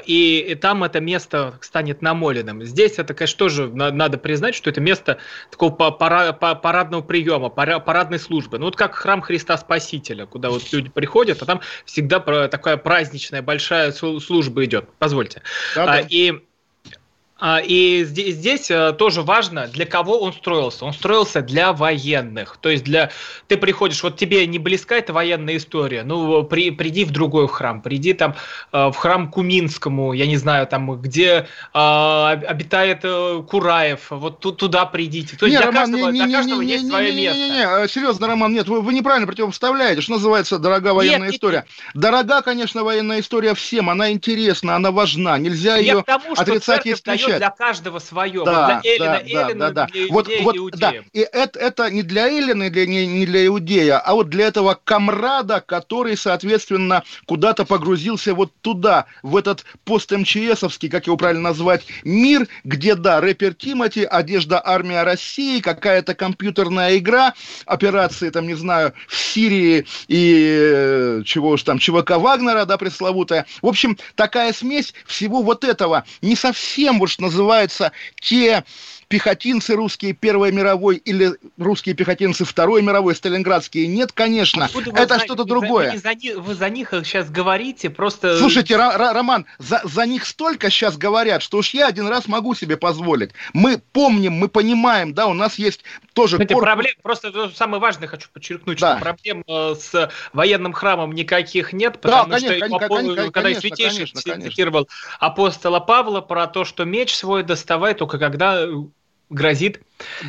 [0.07, 2.65] и, и там это место станет намоленным.
[2.65, 5.19] Здесь это, конечно, тоже надо признать, что это место
[5.51, 8.59] такого парадного приема парадной службы.
[8.59, 13.43] Ну вот как храм Христа Спасителя, куда вот люди приходят, а там всегда такая праздничная
[13.43, 14.89] большая служба идет.
[14.99, 15.43] Позвольте.
[15.75, 16.01] Да, да.
[16.01, 16.41] И а,
[17.67, 20.87] и здесь, э, тоже важно, для кого он строился.
[20.87, 22.57] Он строился для военных.
[22.59, 23.11] То есть для
[23.47, 27.83] ты приходишь, вот тебе не близка эта военная история, ну при, приди в другой храм,
[27.83, 28.37] приди там
[28.73, 33.03] э, в храм Куминскому, я не знаю, там где а, обитает
[33.47, 35.37] Кураев, вот туда придите.
[35.37, 37.39] То есть не, для Роман, каждого, не, для каждого не, есть не, свое не, место.
[37.39, 40.01] Не, не, не, серьезно, Роман, нет, вы, вы неправильно противопоставляете.
[40.01, 41.67] Что называется дорога военная нет, история?
[41.67, 42.03] Нет.
[42.03, 46.03] Дорога, конечно, военная история всем, она интересна, она важна, нельзя ее
[46.35, 47.41] отрицать и исключать отвечает.
[47.41, 48.45] для каждого свое.
[48.45, 50.79] Да, вот для Эллина, да, Эллина, да, да, для вот, вот, иудея.
[50.79, 50.93] Да.
[51.13, 54.79] И это, это не для Эллина, для, не, не для Иудея, а вот для этого
[54.85, 62.47] комрада, который, соответственно, куда-то погрузился вот туда, в этот пост-МЧСовский, как его правильно назвать, мир,
[62.65, 67.35] где, да, рэпер Тимати, одежда армия России, какая-то компьютерная игра,
[67.67, 73.47] операции, там, не знаю, в Сирии и э, чего уж там, ЧВК Вагнера, да, пресловутая.
[73.63, 78.65] В общем, такая смесь всего вот этого, не совсем вот называется, те
[79.09, 83.87] пехотинцы русские Первой мировой или русские пехотинцы Второй мировой, сталинградские.
[83.87, 85.93] Нет, конечно, Откуда это что-то другое.
[85.93, 88.39] Вы, за, вы за них сейчас говорите, просто...
[88.39, 92.55] Слушайте, Р- Роман, за, за них столько сейчас говорят, что уж я один раз могу
[92.55, 93.31] себе позволить.
[93.53, 96.37] Мы помним, мы понимаем, да, у нас есть тоже...
[96.37, 96.67] Знаете, корпус...
[96.67, 98.97] проблем, просто самое важное хочу подчеркнуть, да.
[98.97, 103.43] что проблем э, с военным храмом никаких нет, потому да, конечно, что конечно, конечно, когда
[103.43, 104.89] конечно, Святейший конечно, цитировал
[105.21, 108.67] апостола Павла про то, что меч свой доставай только когда
[109.31, 109.81] грозит.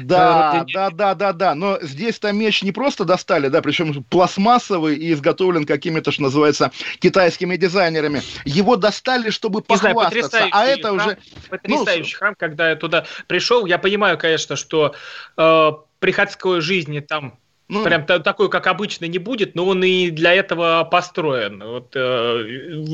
[0.02, 1.56] Да, э, да, да, да, да.
[1.56, 7.58] Но здесь-то меч не просто достали, да, причем пластмассовый и изготовлен какими-то, что называется, китайскими
[7.58, 8.22] дизайнерами.
[8.46, 10.30] Его достали, чтобы похвастаться.
[10.30, 11.18] Знаю, а это храм, уже...
[11.50, 13.66] Потрясающий ну, храм, когда я туда пришел.
[13.66, 14.96] Я понимаю, конечно, что
[15.38, 17.38] э, приходской жизни там
[17.70, 21.62] ну, Прям такой, как обычно, не будет, но он и для этого построен.
[21.62, 22.44] Вот, э,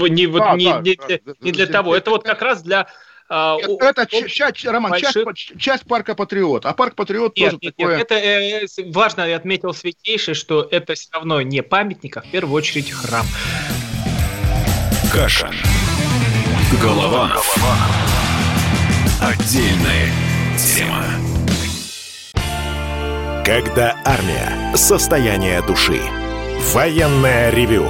[0.10, 1.96] не, вот, да, не, да, не, да, не для того.
[1.96, 2.88] Это вот как раз для а,
[3.34, 5.12] это у, часть, Роман, больших...
[5.12, 6.66] часть, часть парка Патриот.
[6.66, 7.98] А парк Патриот нет, тоже нет, такое...
[7.98, 12.56] Нет, это э, важно, отметил Святейший, что это все равно не памятник, а в первую
[12.56, 13.26] очередь храм.
[15.12, 15.52] Каша.
[16.82, 17.28] Голова.
[17.28, 17.78] Голова.
[19.22, 20.10] Отдельная
[20.58, 21.04] тема.
[23.46, 24.76] Когда армия.
[24.76, 26.02] Состояние души.
[26.74, 27.90] Военное ревю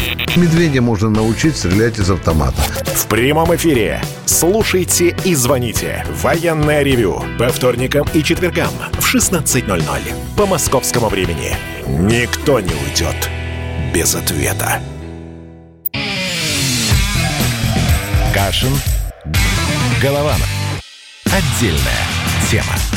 [0.37, 2.61] Медведя можно научить стрелять из автомата.
[2.85, 4.01] В прямом эфире.
[4.25, 6.05] Слушайте и звоните.
[6.21, 7.21] Военное ревю.
[7.37, 9.83] По вторникам и четвергам в 16.00.
[10.37, 11.55] По московскому времени.
[11.85, 13.29] Никто не уйдет
[13.93, 14.79] без ответа.
[18.33, 18.71] Кашин.
[20.01, 20.49] Голованов.
[21.25, 22.07] Отдельная
[22.49, 22.90] тема.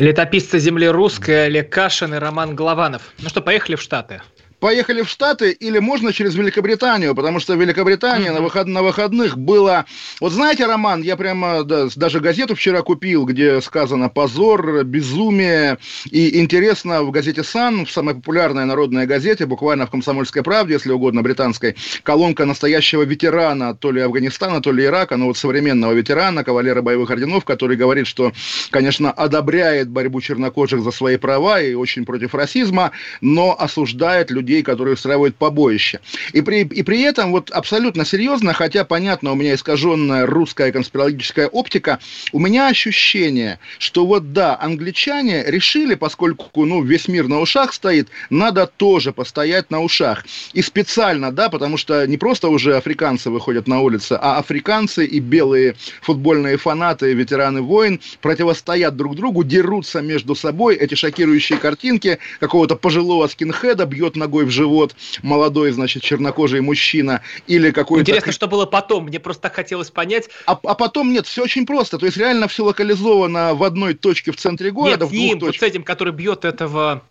[0.00, 3.12] Летописцы земли русской Олег Кашин и Роман Голованов.
[3.18, 4.22] Ну что, поехали в Штаты
[4.60, 8.34] поехали в Штаты или можно через Великобританию, потому что в Великобритании mm-hmm.
[8.34, 9.86] на, выход, на выходных было...
[10.20, 15.78] Вот знаете, Роман, я прямо да, даже газету вчера купил, где сказано «позор», «безумие».
[16.10, 20.92] И интересно, в газете «Сан», в самой популярной народной газете, буквально в «Комсомольской правде», если
[20.92, 26.44] угодно, британской, колонка настоящего ветерана то ли Афганистана, то ли Ирака, но вот современного ветерана,
[26.44, 28.32] кавалера боевых орденов, который говорит, что,
[28.70, 34.62] конечно, одобряет борьбу чернокожих за свои права и очень против расизма, но осуждает людей людей,
[34.64, 36.00] которые устраивают побоище.
[36.32, 41.46] И при, и при этом вот абсолютно серьезно, хотя, понятно, у меня искаженная русская конспирологическая
[41.46, 42.00] оптика,
[42.32, 48.08] у меня ощущение, что вот да, англичане решили, поскольку ну, весь мир на ушах стоит,
[48.28, 50.24] надо тоже постоять на ушах.
[50.52, 55.20] И специально, да, потому что не просто уже африканцы выходят на улицы, а африканцы и
[55.20, 60.74] белые футбольные фанаты, ветераны войн противостоят друг другу, дерутся между собой.
[60.74, 67.22] Эти шокирующие картинки какого-то пожилого скинхеда бьет ногой ногой в живот молодой, значит, чернокожий мужчина
[67.46, 68.02] или какой-то...
[68.02, 70.28] Интересно, что было потом, мне просто так хотелось понять.
[70.46, 74.32] А, а потом нет, все очень просто, то есть реально все локализовано в одной точке
[74.32, 75.04] в центре города.
[75.04, 77.02] Нет, в ним, вот с этим, который бьет этого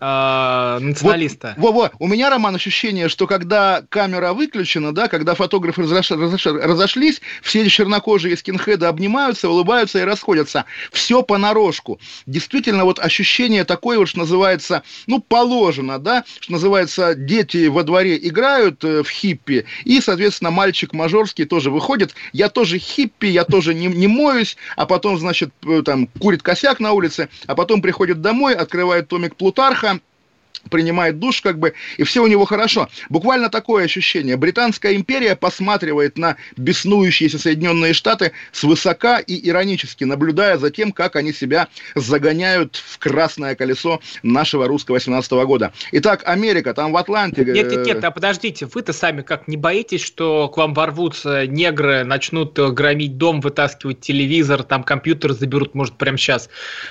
[0.00, 1.54] э, националиста.
[1.56, 1.90] Вот, во, во.
[1.98, 6.10] У меня, Роман, ощущение, что когда камера выключена, да, когда фотографы разош...
[6.10, 6.46] Разош...
[6.46, 10.64] разошлись, все эти чернокожие скинхеды обнимаются, улыбаются и расходятся.
[10.92, 12.00] Все понарошку.
[12.26, 18.16] Действительно, вот ощущение такое вот, что называется, ну, положено, да, что называется, дети во дворе
[18.16, 23.74] играют э, в хиппи, и, соответственно, мальчик мажорский тоже выходит, я тоже хиппи, я тоже
[23.74, 28.20] не, не моюсь, а потом, значит, э, там, курит косяк на улице, а потом приходит
[28.20, 29.95] домой, открывает томик Плутарха,
[30.70, 32.88] принимает душ, как бы, и все у него хорошо.
[33.08, 34.36] Буквально такое ощущение.
[34.36, 41.32] Британская империя посматривает на беснующиеся Соединенные Штаты свысока и иронически, наблюдая за тем, как они
[41.32, 45.72] себя загоняют в красное колесо нашего русского 18 года.
[45.92, 47.44] Итак, Америка, там в Атланте...
[47.44, 52.04] Нет, нет, нет, а подождите, вы-то сами как не боитесь, что к вам ворвутся негры,
[52.04, 56.48] начнут э, громить дом, вытаскивать телевизор, там компьютер заберут, может, прямо сейчас.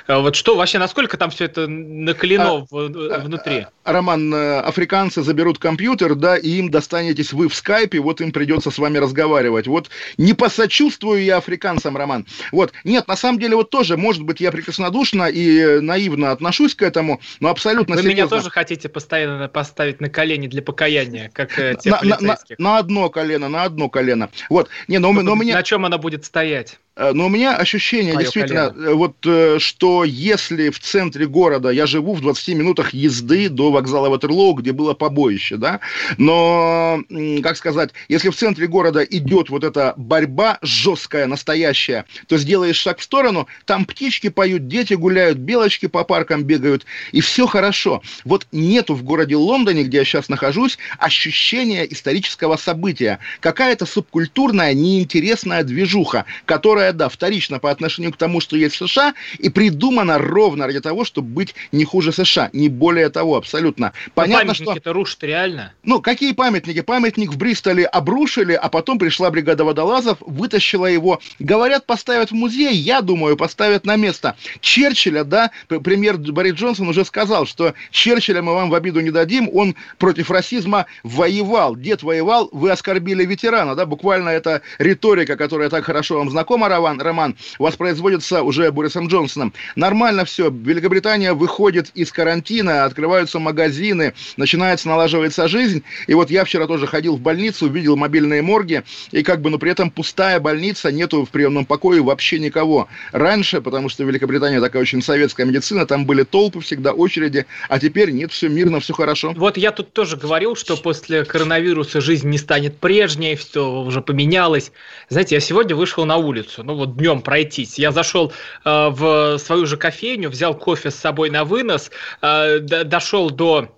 [0.08, 5.60] Э, вот что вообще, насколько там все это накалено а, э, Роман, э, африканцы заберут
[5.60, 9.68] компьютер, да, и им достанетесь вы в скайпе, вот им придется с вами разговаривать.
[9.68, 12.26] Вот не посочувствую я африканцам, Роман.
[12.52, 16.82] Вот, нет, на самом деле вот тоже, может быть, я прекраснодушно и наивно отношусь к
[16.82, 18.22] этому, но абсолютно Вы серьезно.
[18.22, 22.58] меня тоже хотите постоянно поставить на колени для покаяния, как э, тех на, полицейских?
[22.60, 24.30] На, на, на одно колено, на одно колено.
[24.50, 25.56] Вот, не, но, но, но меня...
[25.56, 26.80] На чем она будет стоять?
[26.96, 28.90] Э, но у меня ощущение Мое действительно, колено.
[28.90, 33.72] Э, вот э, что если в центре города я живу в 20 минутах езды до
[33.72, 35.80] вокзала Ватерлоу, где было побоище, да,
[36.18, 37.02] но,
[37.44, 43.00] как сказать, если в центре города идет вот эта борьба жесткая, настоящая, то сделаешь шаг
[43.00, 48.02] в сторону, там птички поют, дети гуляют, белочки по паркам бегают, и все хорошо.
[48.24, 53.20] Вот нету в городе Лондоне, где я сейчас нахожусь, ощущения исторического события.
[53.40, 58.88] Какая-то субкультурная, неинтересная движуха, которая которая, да, вторична по отношению к тому, что есть в
[58.88, 63.94] США, и придумана ровно ради того, чтобы быть не хуже США, не более того, абсолютно.
[64.06, 64.76] Ну, Понятно, что...
[64.76, 65.74] это рушит реально.
[65.84, 66.82] Ну, какие памятники?
[66.82, 71.20] Памятник в Бристоле обрушили, а потом пришла бригада водолазов, вытащила его.
[71.40, 74.36] Говорят, поставят в музей, я думаю, поставят на место.
[74.62, 79.50] Черчилля, да, премьер Борис Джонсон уже сказал, что Черчилля мы вам в обиду не дадим,
[79.54, 81.76] он против расизма воевал.
[81.76, 87.02] Дед воевал, вы оскорбили ветерана, да, буквально это риторика, которая так хорошо вам знакома, Роман,
[87.02, 89.54] Роман, воспроизводится уже Борисом Джонсоном.
[89.76, 90.50] Нормально все.
[90.50, 95.84] Великобритания выходит из карантина, открываются магазины, начинается налаживается жизнь.
[96.08, 99.58] И вот я вчера тоже ходил в больницу, видел мобильные морги, и как бы, но
[99.58, 102.88] при этом пустая больница, нету в приемном покое вообще никого.
[103.12, 108.12] Раньше, потому что Великобритания такая очень советская медицина, там были толпы всегда, очереди, а теперь
[108.12, 109.34] нет, все мирно, все хорошо.
[109.36, 114.72] Вот я тут тоже говорил, что после коронавируса жизнь не станет прежней, все уже поменялось.
[115.10, 117.80] Знаете, я сегодня вышел на улицу, ну вот днем пройтись.
[117.80, 118.32] Я зашел
[118.64, 123.70] э, в свою же кофейню, взял кофе с собой на вынос, э, дошел до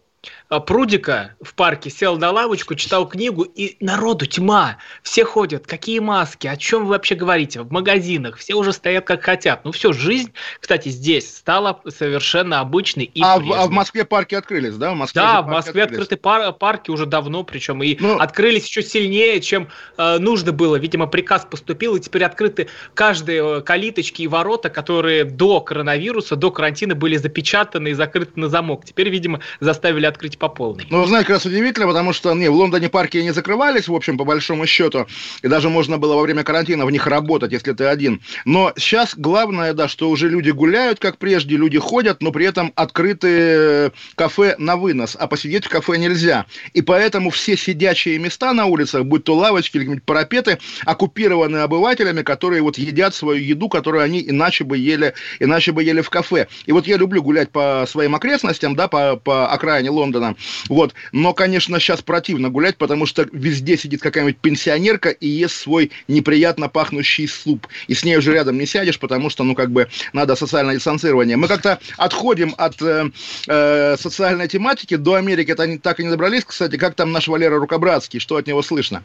[0.50, 4.78] прудика в парке, сел на лавочку, читал книгу, и народу тьма.
[5.04, 7.62] Все ходят, какие маски, о чем вы вообще говорите?
[7.62, 9.66] В магазинах все уже стоят как хотят.
[9.66, 14.36] Ну все, жизнь, кстати, здесь стала совершенно обычной и а, в, а в Москве парки
[14.36, 14.92] открылись, да?
[14.92, 16.04] В Москве да, в Москве открылись.
[16.04, 20.78] открыты пар, парки уже давно, причем и ну, открылись еще сильнее, чем э, нужно было.
[20.78, 26.52] Видимо, приказ поступил, и теперь открыты каждые э, калиточки и ворота, которые до коронавируса, до
[26.52, 28.86] карантина были запечатаны и закрыты на замок.
[28.86, 30.86] Теперь, видимо, заставили открыть по полной.
[30.90, 34.18] Ну, знаете, как раз удивительно, потому что не, в Лондоне парки не закрывались, в общем,
[34.18, 35.08] по большому счету,
[35.42, 38.22] и даже можно было во время карантина в них работать, если ты один.
[38.46, 42.72] Но сейчас главное, да, что уже люди гуляют, как прежде, люди ходят, но при этом
[42.76, 46.46] открыты кафе на вынос, а посидеть в кафе нельзя.
[46.74, 52.62] И поэтому все сидячие места на улицах, будь то лавочки или парапеты, оккупированы обывателями, которые
[52.62, 56.48] вот едят свою еду, которую они иначе бы ели, иначе бы ели в кафе.
[56.66, 60.36] И вот я люблю гулять по своим окрестностям, да, по, по окраине Лондона, Лондона.
[60.70, 60.94] Вот.
[61.12, 66.70] Но, конечно, сейчас противно гулять, потому что везде сидит какая-нибудь пенсионерка и ест свой неприятно
[66.70, 67.68] пахнущий суп.
[67.88, 71.38] И с ней уже рядом не сядешь, потому что, ну, как бы, надо социальное дистанцирование.
[71.38, 73.10] Мы как-то отходим от э,
[73.48, 74.96] э, социальной тематики.
[74.96, 76.44] До Америки это они так и не добрались.
[76.46, 78.20] Кстати, как там наш Валера Рукобратский?
[78.20, 79.04] Что от него слышно?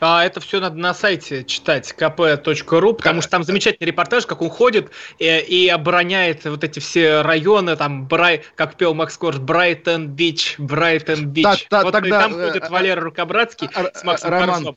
[0.00, 4.50] А это все надо на сайте читать kp.ru, потому что там замечательный репортаж, как он
[4.50, 10.08] ходит и, и обороняет вот эти все районы, там, Брай, как пел Макс Корж, Брайтон
[10.08, 11.44] Бич, Брайтон Бич.
[11.44, 14.76] Да, да, вот тогда, там ходит э, Валера Рукобратский а, с Максом Роман.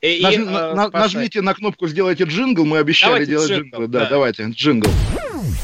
[0.00, 3.76] И, Наж, и, на, нажмите на кнопку «Сделайте джингл», мы обещали давайте делать джингл.
[3.78, 3.88] джингл.
[3.88, 4.90] Да, да, давайте, джингл.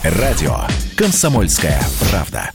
[0.03, 0.57] Радио
[0.97, 2.51] «Комсомольская правда».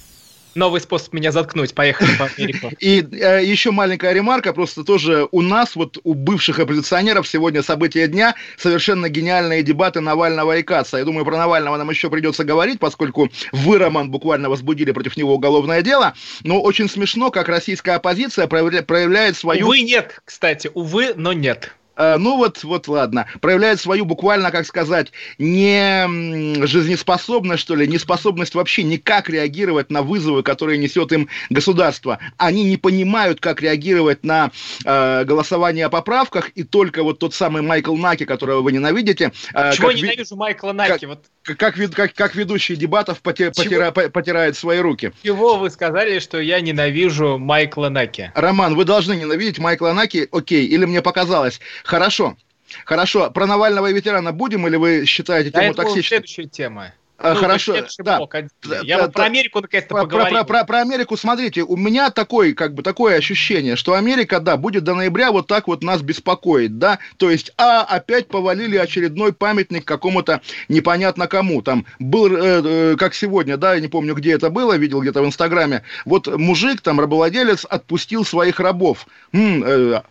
[0.55, 1.75] Новый способ меня заткнуть.
[1.75, 2.71] Поехали по Америку.
[2.79, 4.53] И э, еще маленькая ремарка.
[4.53, 8.35] Просто тоже у нас, вот у бывших оппозиционеров сегодня события дня.
[8.57, 10.97] Совершенно гениальные дебаты Навального и Каца.
[10.97, 15.35] Я думаю, про Навального нам еще придется говорить, поскольку вы, Роман, буквально возбудили против него
[15.35, 16.13] уголовное дело.
[16.43, 19.65] Но очень смешно, как российская оппозиция проявляет свою...
[19.65, 20.71] Увы, нет, кстати.
[20.73, 21.73] Увы, но нет.
[21.95, 28.55] Э, ну вот, вот ладно, проявляет свою буквально, как сказать, не жизнеспособность, что ли, неспособность
[28.55, 32.19] вообще никак реагировать на вызовы, которые несет им государство.
[32.37, 34.51] Они не понимают, как реагировать на
[34.83, 39.31] э, голосование о поправках, и только вот тот самый Майкл Наки, которого вы ненавидите...
[39.53, 40.91] Э, Чего я ненавижу Майкла Наки?
[40.91, 41.25] Как, вот...
[41.45, 45.13] как, как, как ведущий дебатов потер, потира, потирает свои руки.
[45.23, 48.31] Чего вы сказали, что я ненавижу Майкла Наки?
[48.33, 51.59] Роман, вы должны ненавидеть Майкла Наки, окей, или мне показалось.
[51.83, 52.35] Хорошо.
[52.83, 53.29] Хорошо.
[53.29, 56.03] Про Навального и ветерана будем, или вы считаете тему да, токсичной?
[56.03, 56.93] следующая тема.
[57.17, 58.17] А, ну, Хорошо, да.
[58.17, 58.35] Блок,
[58.83, 62.53] Я да, вот про Америку наконец-то про, Про, про, про Америку, смотрите, у меня такое,
[62.53, 66.77] как бы, такое ощущение, что Америка, да, будет до ноября вот так вот нас беспокоить,
[66.77, 72.95] да, то есть, а, опять повалили очередной памятник какому-то непонятно кому, там, был, э, э,
[72.97, 76.81] как сегодня, да, я не помню, где это было, видел где-то в Инстаграме, вот мужик,
[76.81, 80.01] там, рабовладелец отпустил своих рабов, М, э,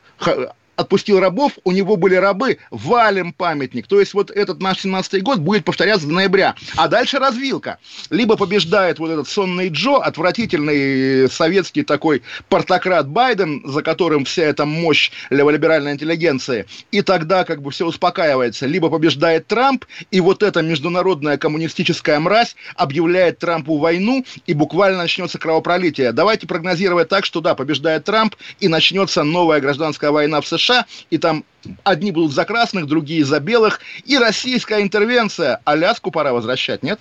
[0.76, 3.86] отпустил рабов, у него были рабы, валим памятник.
[3.86, 6.54] То есть вот этот наш 17-й год будет повторяться до ноября.
[6.76, 7.78] А дальше развилка.
[8.10, 14.64] Либо побеждает вот этот сонный Джо, отвратительный советский такой портократ Байден, за которым вся эта
[14.64, 18.66] мощь леволиберальной интеллигенции, и тогда как бы все успокаивается.
[18.66, 25.38] Либо побеждает Трамп, и вот эта международная коммунистическая мразь объявляет Трампу войну, и буквально начнется
[25.38, 26.12] кровопролитие.
[26.12, 30.86] Давайте прогнозировать так, что да, побеждает Трамп, и начнется новая гражданская война в США, США,
[31.10, 31.44] и там
[31.82, 35.60] одни будут за красных, другие за белых, и российская интервенция.
[35.64, 37.00] Аляску пора возвращать, нет?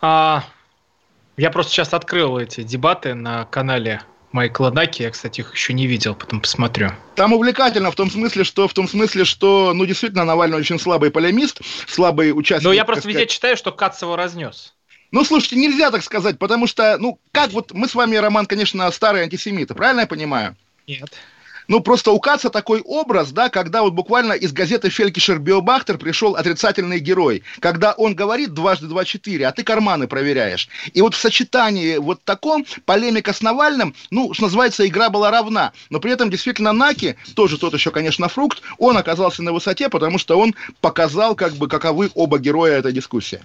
[0.00, 0.44] А,
[1.36, 5.02] я просто сейчас открыл эти дебаты на канале Майкла Наки.
[5.02, 6.90] Я, кстати, их еще не видел, потом посмотрю.
[7.14, 11.10] Там увлекательно в том смысле, что в том смысле, что, ну, действительно, Навальный очень слабый
[11.10, 12.64] полемист, слабый участник.
[12.64, 14.74] Но я просто везде читаю, что Кац его разнес.
[15.12, 18.90] Ну, слушайте, нельзя так сказать, потому что, ну, как вот мы с вами, Роман, конечно,
[18.90, 20.56] старые антисемиты, правильно я понимаю?
[20.86, 21.10] Нет.
[21.66, 26.36] ну, просто у Каца такой образ, да, когда вот буквально из газеты Фелькишер Биобахтер пришел
[26.36, 30.68] отрицательный герой, когда он говорит дважды два четыре, а ты карманы проверяешь.
[30.92, 35.72] И вот в сочетании вот таком полемика с Навальным, ну, что называется, игра была равна.
[35.88, 40.18] Но при этом действительно Наки, тоже тот еще, конечно, фрукт, он оказался на высоте, потому
[40.18, 43.40] что он показал, как бы, каковы оба героя этой дискуссии.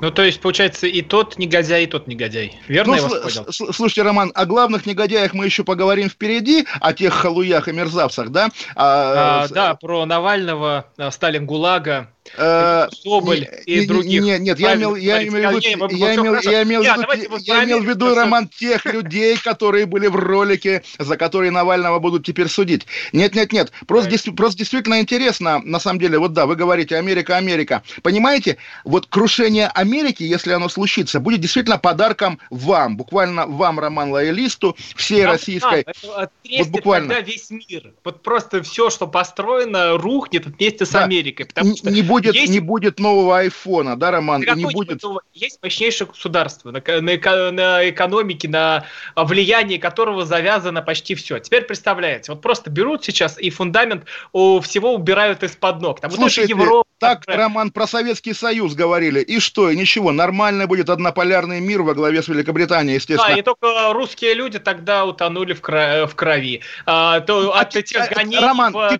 [0.00, 2.58] Ну, то есть, получается, и тот негодяй, и тот негодяй.
[2.68, 3.72] Верно ну, я вас понял?
[3.72, 8.50] Слушайте, Роман, о главных негодяях мы еще поговорим впереди, о тех халуях и мерзавцах, да?
[8.76, 14.22] А, а, да, про Навального, Сталин ГУЛАГа, Э, Соболь и других.
[14.22, 17.64] Нет, нет, я имел, я имел в виду, я имел, я имел в виду, я
[17.64, 22.48] имел в виду, Роман, тех людей, которые были в ролике, за которые Навального будут теперь
[22.48, 22.86] судить.
[23.12, 27.36] Нет, нет, нет, просто, просто действительно интересно, на самом деле, вот да, вы говорите Америка,
[27.36, 27.82] Америка.
[28.02, 34.76] Понимаете, вот крушение Америки, если оно случится, будет действительно подарком вам, буквально вам, Роман Лоялисту,
[34.96, 35.84] всей российской.
[36.02, 37.20] Вот буквально.
[37.20, 37.92] весь мир.
[38.04, 41.46] Вот просто все, что построено, рухнет вместе с Америкой.
[41.46, 42.52] Потому что будет, есть...
[42.52, 44.42] не будет нового айфона, да, Роман?
[44.42, 45.02] Да не будет...
[45.32, 48.86] Есть мощнейшее государство, на, на, на экономике, на
[49.16, 51.38] влияние которого завязано почти все.
[51.38, 56.00] Теперь представляете, вот просто берут сейчас и фундамент у всего убирают из-под ног.
[56.00, 57.24] Там Слушайте, вот Европа, так.
[57.26, 59.20] Роман, про Советский Союз говорили.
[59.20, 59.70] И что?
[59.70, 63.34] И ничего, нормально будет однополярный мир во главе с Великобританией, естественно.
[63.34, 66.06] Да, и только русские люди тогда утонули в, крови.
[66.06, 66.60] В крови.
[66.86, 68.38] А, то, а, от этих гонений...
[68.38, 68.98] Роман, в...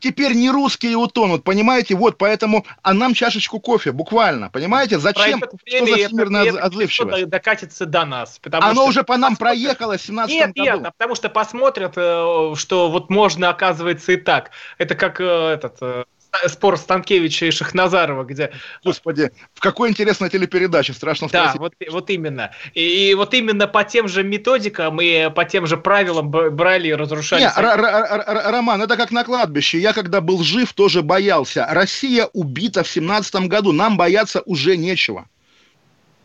[0.00, 1.94] теперь, не русские утонут, понимаете?
[1.94, 4.98] Вот, поэтому а нам чашечку кофе, буквально, понимаете?
[4.98, 5.42] Зачем?
[5.66, 7.28] Что за всемирная отзывчивость?
[7.28, 8.40] докатится до нас.
[8.52, 8.86] Оно что...
[8.86, 10.62] уже по нам проехало в 17 нет, году.
[10.62, 14.50] Нет, нет, потому что посмотрят, э, что вот можно, оказывается, и так.
[14.78, 16.04] Это как э, этот э,
[16.46, 18.52] спор Станкевича и Шахназарова, где...
[18.84, 21.54] Господи, в какой интересной телепередаче, страшно спросить.
[21.54, 22.50] Да, вот, вот именно.
[22.74, 26.94] И, и вот именно по тем же методикам и по тем же правилам брали и
[26.94, 27.42] разрушали...
[27.42, 29.78] Не, Роман, это как на кладбище.
[29.78, 31.66] Я, когда был жив, тоже боялся.
[31.70, 33.72] Россия убита в семнадцатом году.
[33.72, 35.26] Нам бояться уже нечего.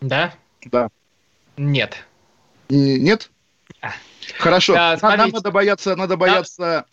[0.02, 0.34] Да?
[0.66, 0.90] Да.
[1.58, 2.06] Нет.
[2.70, 3.30] Нет?
[3.82, 3.92] А.
[4.38, 4.74] Хорошо.
[4.74, 6.58] Да, Нам надо бояться, надо бояться...
[6.60, 6.86] Да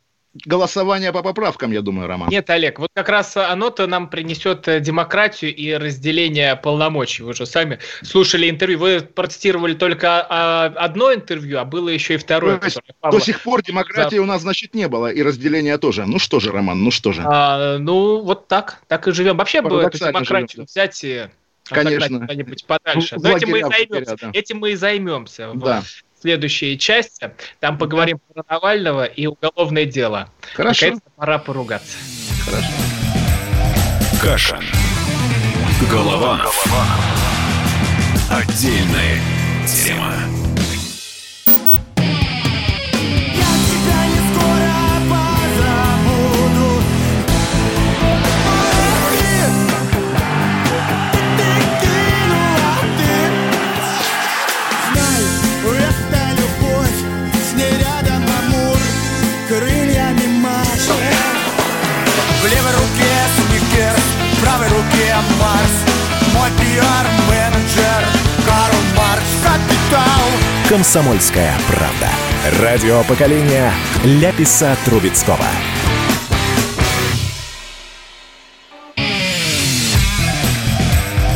[0.45, 2.29] голосование по поправкам, я думаю, Роман.
[2.29, 7.23] Нет, Олег, вот как раз оно-то нам принесет э, демократию и разделение полномочий.
[7.23, 8.79] Вы же сами слушали интервью.
[8.79, 12.59] Вы процитировали только а, одно интервью, а было еще и второе.
[12.59, 14.23] То до сих пор демократии за...
[14.23, 16.05] у нас, значит, не было, и разделения тоже.
[16.07, 17.23] Ну что же, Роман, ну что же.
[17.25, 19.37] А, ну, вот так, так и живем.
[19.37, 20.67] Вообще бы эту демократию живем.
[20.67, 21.29] взять и
[21.65, 22.21] Конечно.
[22.21, 23.17] куда-нибудь подальше.
[23.19, 24.17] Но этим мы, и займемся.
[24.21, 24.31] Да.
[24.33, 25.51] этим мы и займемся.
[25.55, 25.83] Да
[26.27, 27.31] следующей части.
[27.61, 30.29] Там поговорим про Навального и уголовное дело.
[30.55, 30.87] Хорошо.
[30.87, 31.97] Наконец-то пора поругаться.
[32.45, 32.69] Хорошо.
[34.21, 34.61] Каша.
[35.89, 36.39] Голова.
[36.39, 36.87] Голова.
[38.29, 39.21] Отдельная
[39.69, 40.46] тема.
[66.77, 68.05] Пиар-менеджер
[68.45, 72.11] Карл Маркс Капитал Комсомольская правда
[72.61, 73.73] Радио поколения
[74.05, 75.39] Ляписа Трубецкого.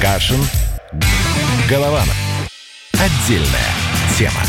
[0.01, 0.41] Кашин.
[1.69, 2.17] Голованов.
[2.93, 3.49] Отдельная
[4.19, 4.43] тема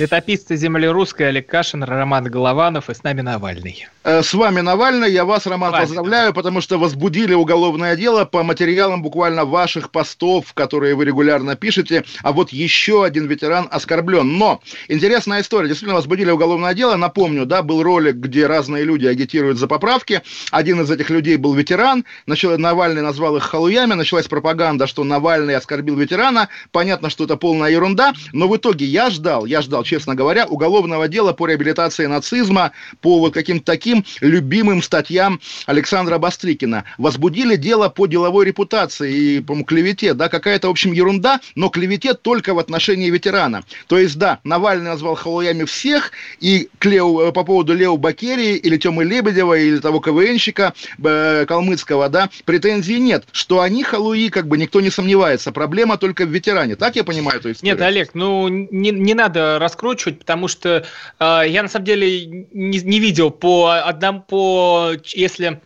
[0.00, 3.86] Летописцы земли русской Олег Кашин, Роман Голованов и с нами Навальный.
[4.02, 5.12] Э, с вами Навальный.
[5.12, 5.88] Я вас, Роман, Навальный.
[5.88, 12.04] поздравляю, потому что возбудили уголовное дело по материалам буквально ваших постов, которые вы регулярно пишете.
[12.22, 14.38] А вот еще один ветеран оскорблен.
[14.38, 15.68] Но интересная история.
[15.68, 16.96] Действительно, возбудили уголовное дело.
[16.96, 20.22] Напомню, да, был ролик, где разные люди агитируют за поправки.
[20.50, 22.06] Один из этих людей был ветеран.
[22.24, 23.92] Начал, Навальный назвал их халуями.
[23.92, 26.48] Началась пропаганда, что Навальный оскорбил ветерана.
[26.72, 28.14] Понятно, что это полная ерунда.
[28.32, 32.70] Но в итоге я ждал, я ждал, честно говоря, уголовного дела по реабилитации нацизма,
[33.00, 36.84] по вот каким-то таким любимым статьям Александра Бастрыкина.
[36.96, 42.14] Возбудили дело по деловой репутации и, по клевете, да, какая-то, в общем, ерунда, но клевете
[42.14, 43.64] только в отношении ветерана.
[43.88, 48.54] То есть, да, Навальный назвал халуями всех, и к Лео, э, по поводу Лео Бакерии
[48.54, 50.72] или Тёмы Лебедева, или того КВНщика
[51.02, 53.24] э, Калмыцкого, да, претензий нет.
[53.32, 55.50] Что они халуи, как бы никто не сомневается.
[55.50, 56.76] Проблема только в ветеране.
[56.76, 57.74] Так я понимаю эту историю?
[57.74, 60.84] Нет, Олег, ну не, не надо рассказывать раскручивать, потому что
[61.18, 65.60] э, я на самом деле не, не видел по одному, по если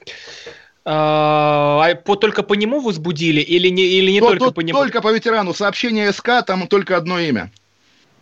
[0.86, 4.78] а, по, только по нему возбудили или не, или не то, только то, по нему?
[4.78, 5.54] Только по ветерану.
[5.54, 7.50] Сообщение СК, там только одно имя.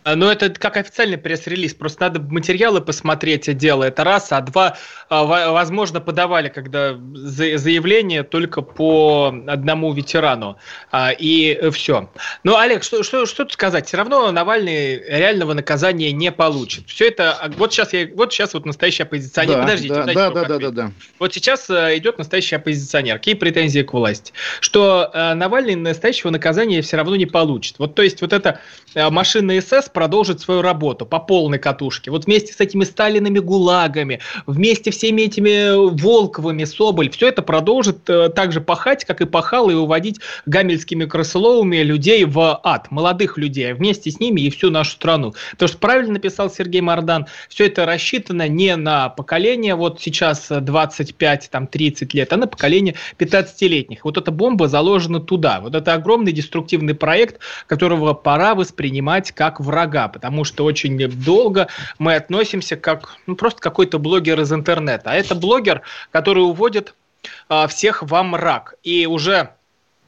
[0.03, 1.73] А, ну, это как официальный пресс-релиз.
[1.73, 3.83] Просто надо материалы посмотреть, это дело.
[3.83, 4.31] Это раз.
[4.31, 4.77] А два,
[5.09, 10.57] а, возможно, подавали, когда заявление только по одному ветерану.
[10.91, 12.09] А, и все.
[12.43, 13.87] Ну, Олег, что, что, что тут сказать?
[13.87, 16.87] Все равно Навальный реального наказания не получит.
[16.87, 17.51] Все это...
[17.57, 19.55] Вот сейчас, я, вот сейчас вот настоящий оппозиционер.
[19.55, 19.93] Да, Подождите.
[19.93, 20.91] Да, да, да, да, да, да.
[21.19, 23.15] Вот сейчас идет настоящий оппозиционер.
[23.15, 24.33] Какие претензии к власти?
[24.59, 27.79] Что Навальный настоящего наказания все равно не получит.
[27.79, 28.59] Вот, то есть, вот эта
[28.95, 32.11] машина СС продолжит свою работу по полной катушке.
[32.11, 38.29] Вот вместе с этими Сталинами ГУЛАГами, вместе всеми этими Волковыми, Соболь, все это продолжит э,
[38.29, 43.71] так же пахать, как и пахал, и уводить гамельскими крысоловыми людей в ад, молодых людей,
[43.71, 45.33] а вместе с ними и всю нашу страну.
[45.51, 51.49] Потому что правильно написал Сергей Мордан, все это рассчитано не на поколение, вот сейчас 25,
[51.51, 54.05] там 30 лет, а на поколение 15-летних.
[54.05, 55.59] Вот эта бомба заложена туда.
[55.61, 61.67] Вот это огромный деструктивный проект, которого пора воспринимать как врага, потому что очень долго
[61.99, 65.11] мы относимся как ну, просто какой-то блогер из интернета.
[65.11, 65.81] А это блогер,
[66.11, 66.95] который уводит
[67.49, 68.75] а, всех во мрак.
[68.83, 69.49] И уже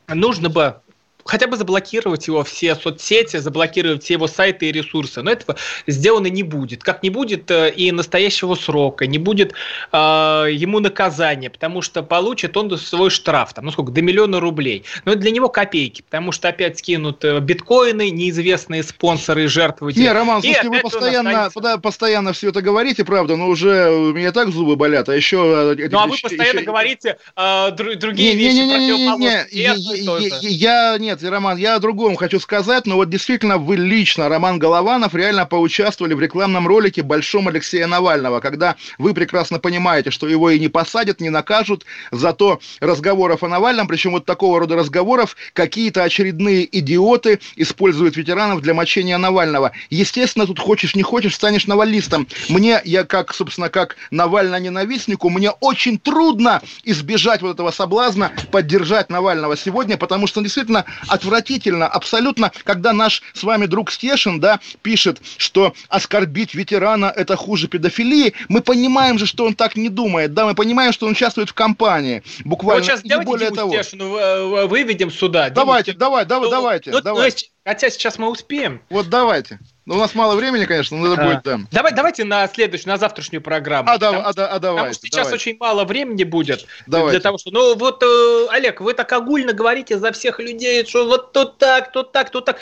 [0.07, 0.81] нужно бы
[1.25, 5.21] хотя бы заблокировать его все соцсети, заблокировать все его сайты и ресурсы.
[5.23, 5.57] Но этого
[5.87, 6.83] сделано не будет.
[6.83, 9.53] Как не будет э, и настоящего срока, не будет
[9.91, 14.83] э, ему наказания, потому что получит он свой штраф, там, ну сколько, до миллиона рублей.
[15.03, 20.03] Но для него копейки, потому что опять скинут э, биткоины, неизвестные спонсоры и жертвователи.
[20.03, 21.79] Не, Роман, слушайте, вы постоянно, останется...
[21.79, 25.75] постоянно все это говорите, правда, но уже у меня так зубы болят, а еще...
[25.77, 26.67] Э, ну, а вы постоянно еще...
[26.67, 31.31] говорите э, другие не, вещи не, не, не, не, не, не, не, я, нет, нет,
[31.31, 36.13] Роман, я о другом хочу сказать, но вот действительно вы лично, Роман Голованов, реально поучаствовали
[36.13, 41.21] в рекламном ролике «Большом Алексея Навального», когда вы прекрасно понимаете, что его и не посадят,
[41.21, 48.17] не накажут, зато разговоров о Навальном, причем вот такого рода разговоров, какие-то очередные идиоты используют
[48.17, 49.71] ветеранов для мочения Навального.
[49.89, 52.27] Естественно, тут хочешь не хочешь, станешь навалистом.
[52.49, 59.55] Мне, я как, собственно, как Навально-ненавистнику, мне очень трудно избежать вот этого соблазна поддержать Навального
[59.55, 65.73] сегодня, потому что действительно отвратительно абсолютно, когда наш с вами друг Стешин, да, пишет, что
[65.89, 70.55] оскорбить ветерана это хуже педофилии, мы понимаем же, что он так не думает, да, мы
[70.55, 73.73] понимаем, что он участвует в кампании, буквально, вот сейчас не давайте более Диму того.
[73.73, 75.49] Стешину выведем сюда.
[75.49, 77.47] Давайте, Диму, давай, давай, ну, давайте, ну, давайте.
[77.65, 78.81] Хотя сейчас мы успеем.
[78.89, 79.59] Вот давайте.
[79.85, 81.59] Ну, у нас мало времени, конечно, но это а, будет, да.
[81.71, 83.87] Давай, давайте на следующую, на завтрашнюю программу.
[83.87, 84.77] А, да, а, да, а давай.
[84.77, 85.33] Потому что сейчас давай.
[85.35, 86.65] очень мало времени будет.
[86.87, 87.11] Давайте.
[87.11, 87.51] Для того, что...
[87.51, 91.91] Ну, вот, э, Олег, вы так огульно говорите за всех людей, что вот тут так,
[91.91, 92.57] тут так, тут так.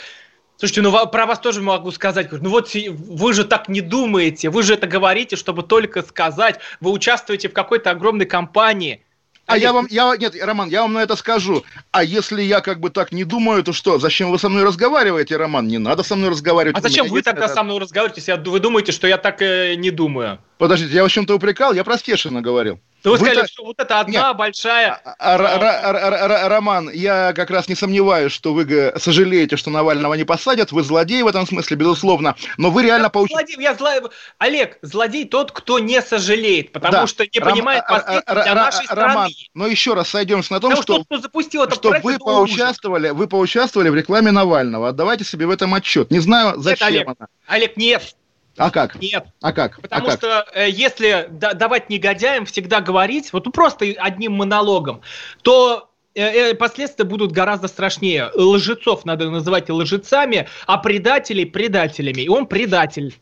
[0.58, 2.30] Слушайте, ну про вас тоже могу сказать.
[2.30, 6.60] Ну вот вы же так не думаете, вы же это говорите, чтобы только сказать.
[6.80, 9.02] Вы участвуете в какой-то огромной кампании.
[9.46, 11.64] А я вам, я, нет, Роман, я вам на это скажу.
[11.90, 13.98] А если я как бы так не думаю, то что?
[13.98, 15.68] Зачем вы со мной разговариваете, Роман?
[15.68, 16.78] Не надо со мной разговаривать.
[16.78, 17.54] А зачем вы тогда это...
[17.54, 20.38] со мной разговариваете, если вы думаете, что я так э, не думаю?
[20.58, 21.74] Подождите, я вас чем-то упрекал?
[21.74, 22.80] Я про Стешина говорил.
[23.04, 24.36] Ну, вы, вы сказали, что вот это одна Нет.
[24.36, 24.92] большая...
[25.04, 30.72] А, а, Роман, я как раз не сомневаюсь, что вы сожалеете, что Навального не посадят.
[30.72, 32.34] Вы злодей в этом смысле, безусловно.
[32.56, 33.56] Но вы реально получите...
[33.58, 37.06] Я злодей, Олег, злодей тот, кто не сожалеет, потому да.
[37.06, 37.50] что не Ром...
[37.50, 39.04] понимает последствий для нашей страны.
[39.04, 43.28] Роман, но еще раз сойдемся на том, что, кто запустил это что вы поучаствовали, вы
[43.28, 44.88] поучаствовали в рекламе Навального.
[44.88, 46.10] Отдавайте себе в этом отчет.
[46.10, 47.28] Не знаю, зачем нет, Олег, она.
[47.46, 48.16] Олег, нет.
[48.56, 49.00] А как?
[49.00, 49.26] Нет.
[49.40, 49.80] А как?
[49.80, 50.18] Потому а как?
[50.18, 55.00] что э, если да, давать негодяям всегда говорить, вот ну, просто одним монологом,
[55.42, 58.30] то э, э, последствия будут гораздо страшнее.
[58.34, 62.22] Лжецов надо называть лжецами, а предателей предателями.
[62.22, 63.14] И он предатель.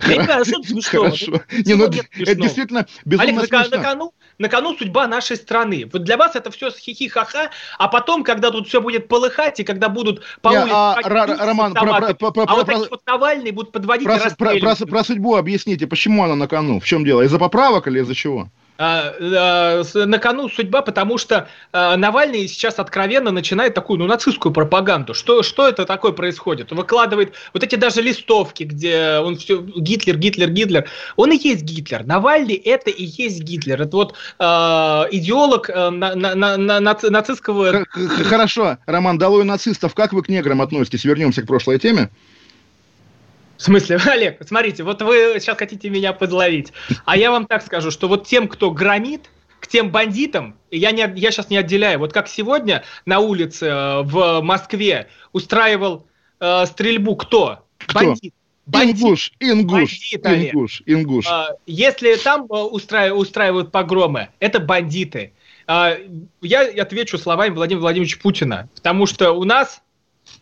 [0.00, 1.42] Хорошо.
[1.64, 5.88] Не, ну, это действительно безумно Олег, на, кону, на кону судьба нашей страны.
[5.92, 9.88] Вот для вас это все хихи-ха-ха, а потом, когда тут все будет полыхать, и когда
[9.88, 10.70] будут по улице...
[10.72, 14.86] А, Роман, про, про, про, а вот эти вот Навальные будут подводить про, про, про,
[14.86, 16.80] про судьбу объясните, почему она на кону?
[16.80, 17.22] В чем дело?
[17.22, 18.48] Из-за поправок или из-за чего?
[18.78, 24.52] А, а, на кону судьба, потому что а, Навальный сейчас откровенно начинает такую, ну, нацистскую
[24.52, 25.14] пропаганду.
[25.14, 26.72] Что, что это такое происходит?
[26.72, 30.88] выкладывает вот эти даже листовки, где он все Гитлер, Гитлер, Гитлер.
[31.16, 32.04] Он и есть Гитлер.
[32.04, 33.82] Навальный это и есть Гитлер.
[33.82, 37.84] Это вот э, идеолог э, на, на, на, на, нацистского...
[38.24, 39.94] Хорошо, Роман, долой нацистов.
[39.94, 41.04] Как вы к неграм относитесь?
[41.04, 42.10] Вернемся к прошлой теме.
[43.58, 46.72] В смысле, Олег, смотрите, вот вы сейчас хотите меня подловить.
[47.04, 49.30] А я вам так скажу, что вот тем, кто громит,
[49.60, 54.02] к тем бандитам, я, не, я сейчас не отделяю, вот как сегодня на улице э,
[54.02, 56.06] в Москве устраивал
[56.40, 57.64] э, стрельбу кто?
[57.78, 57.94] кто?
[58.00, 58.34] Бандит.
[58.66, 58.96] Бандит.
[58.96, 61.26] Ингуш, ингуш, бандит, ингуш, ингуш.
[61.28, 65.32] А, если там э, устраивают, погромы, это бандиты.
[65.66, 65.96] А,
[66.42, 69.82] я отвечу словами Владимира Владимировича Путина, потому что у нас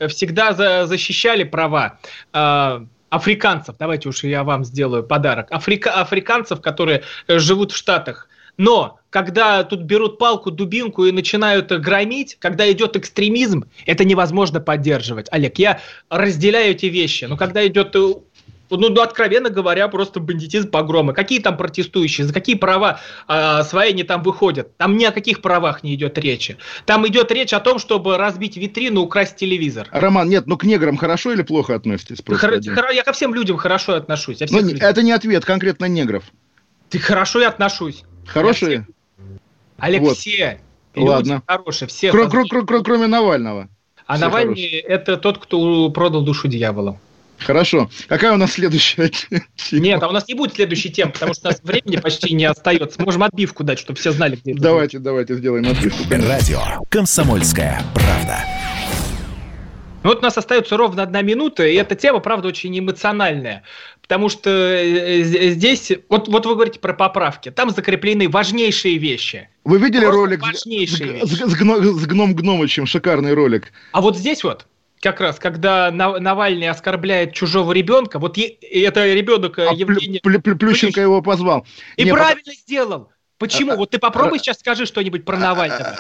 [0.09, 1.99] всегда за, защищали права
[2.33, 3.77] э, африканцев.
[3.79, 5.49] Давайте уж я вам сделаю подарок.
[5.51, 8.29] Африка, африканцев, которые э, живут в Штатах.
[8.57, 15.27] Но когда тут берут палку, дубинку и начинают громить, когда идет экстремизм, это невозможно поддерживать.
[15.31, 17.25] Олег, я разделяю эти вещи.
[17.25, 18.15] Но когда идет э,
[18.77, 21.13] ну, ну, откровенно говоря, просто бандитизм, погромы.
[21.13, 24.77] Какие там протестующие, за какие права э, свои они там выходят?
[24.77, 26.57] Там ни о каких правах не идет речи.
[26.87, 29.89] Там идет речь о том, чтобы разбить витрину, украсть телевизор.
[29.91, 32.19] Роман, нет, ну к неграм хорошо или плохо относитесь?
[32.27, 34.41] Хор- хор- я ко всем людям хорошо отношусь.
[34.51, 34.79] Но людям.
[34.81, 36.25] это не ответ конкретно негров.
[36.91, 38.05] Ты хорошо и отношусь.
[38.27, 38.87] Хорошие?
[39.79, 40.17] Олег, вот.
[40.17, 40.61] все
[40.95, 41.43] Ладно.
[41.47, 42.11] хорошие, все.
[42.11, 43.69] Кр- кр- кр- кр- кроме Навального.
[44.07, 46.99] А все Навальный это тот, кто продал душу дьявола.
[47.39, 47.91] Хорошо.
[48.09, 49.43] Какая у нас следующая тема?
[49.73, 52.45] Нет, а у нас не будет следующей темы, потому что у нас времени почти не
[52.45, 53.03] остается.
[53.03, 56.05] Можем отбивку дать, чтобы все знали, где Давайте, это давайте сделаем отбивку.
[56.11, 56.61] Радио
[56.91, 58.45] «Комсомольская правда».
[60.05, 63.63] Ну вот у нас остается ровно одна минута, и эта тема, правда, очень эмоциональная.
[64.03, 69.49] Потому что э, здесь, вот, вот вы говорите про поправки, там закреплены важнейшие вещи.
[69.65, 72.85] Вы видели Просто ролик важнейшие с, с, с, гно, с гном Гномычем?
[72.85, 73.73] Шикарный ролик.
[73.93, 74.67] А вот здесь вот,
[75.05, 80.21] как раз, когда Навальный оскорбляет чужого ребенка, вот это ребенок э, а Евгения...
[80.21, 81.67] Плющенко его позвал.
[81.97, 82.53] И Не, правильно по...
[82.53, 83.11] сделал.
[83.37, 83.73] Почему?
[83.73, 85.97] А, вот ты попробуй сейчас скажи что-нибудь про Навального.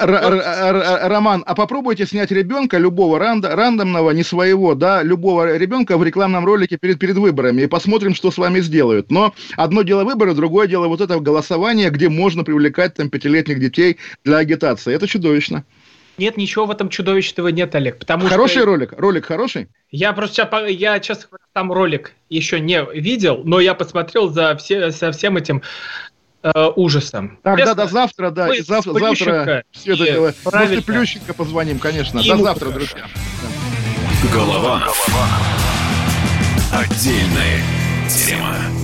[1.09, 6.79] Роман, а попробуйте снять ребенка любого рандомного, не своего, да, любого ребенка в рекламном ролике
[6.79, 9.11] перед, перед выборами и посмотрим, что с вами сделают.
[9.11, 13.99] Но одно дело выборы, другое дело вот это голосование, где можно привлекать там пятилетних детей
[14.25, 14.95] для агитации.
[14.95, 15.65] Это чудовищно.
[16.17, 17.99] Нет, ничего в этом чудовищного нет, Олег.
[17.99, 18.67] Потому хороший что...
[18.67, 18.93] ролик?
[18.97, 19.69] Ролик хороший?
[19.91, 24.57] Я просто сейчас, я, честно говоря, там ролик еще не видел, но я посмотрел за,
[24.57, 25.63] все, за всем этим
[26.43, 27.39] э, ужасом.
[27.43, 28.55] Так, Честно, да, до завтра, да.
[28.55, 30.35] И завтра, завтра все это дело.
[30.45, 32.21] После Плющенко позвоним, конечно.
[32.21, 33.07] И до завтра, друзья.
[34.33, 34.81] Голова.
[34.81, 35.29] Голова.
[36.73, 37.63] Отдельная
[38.09, 38.84] тема.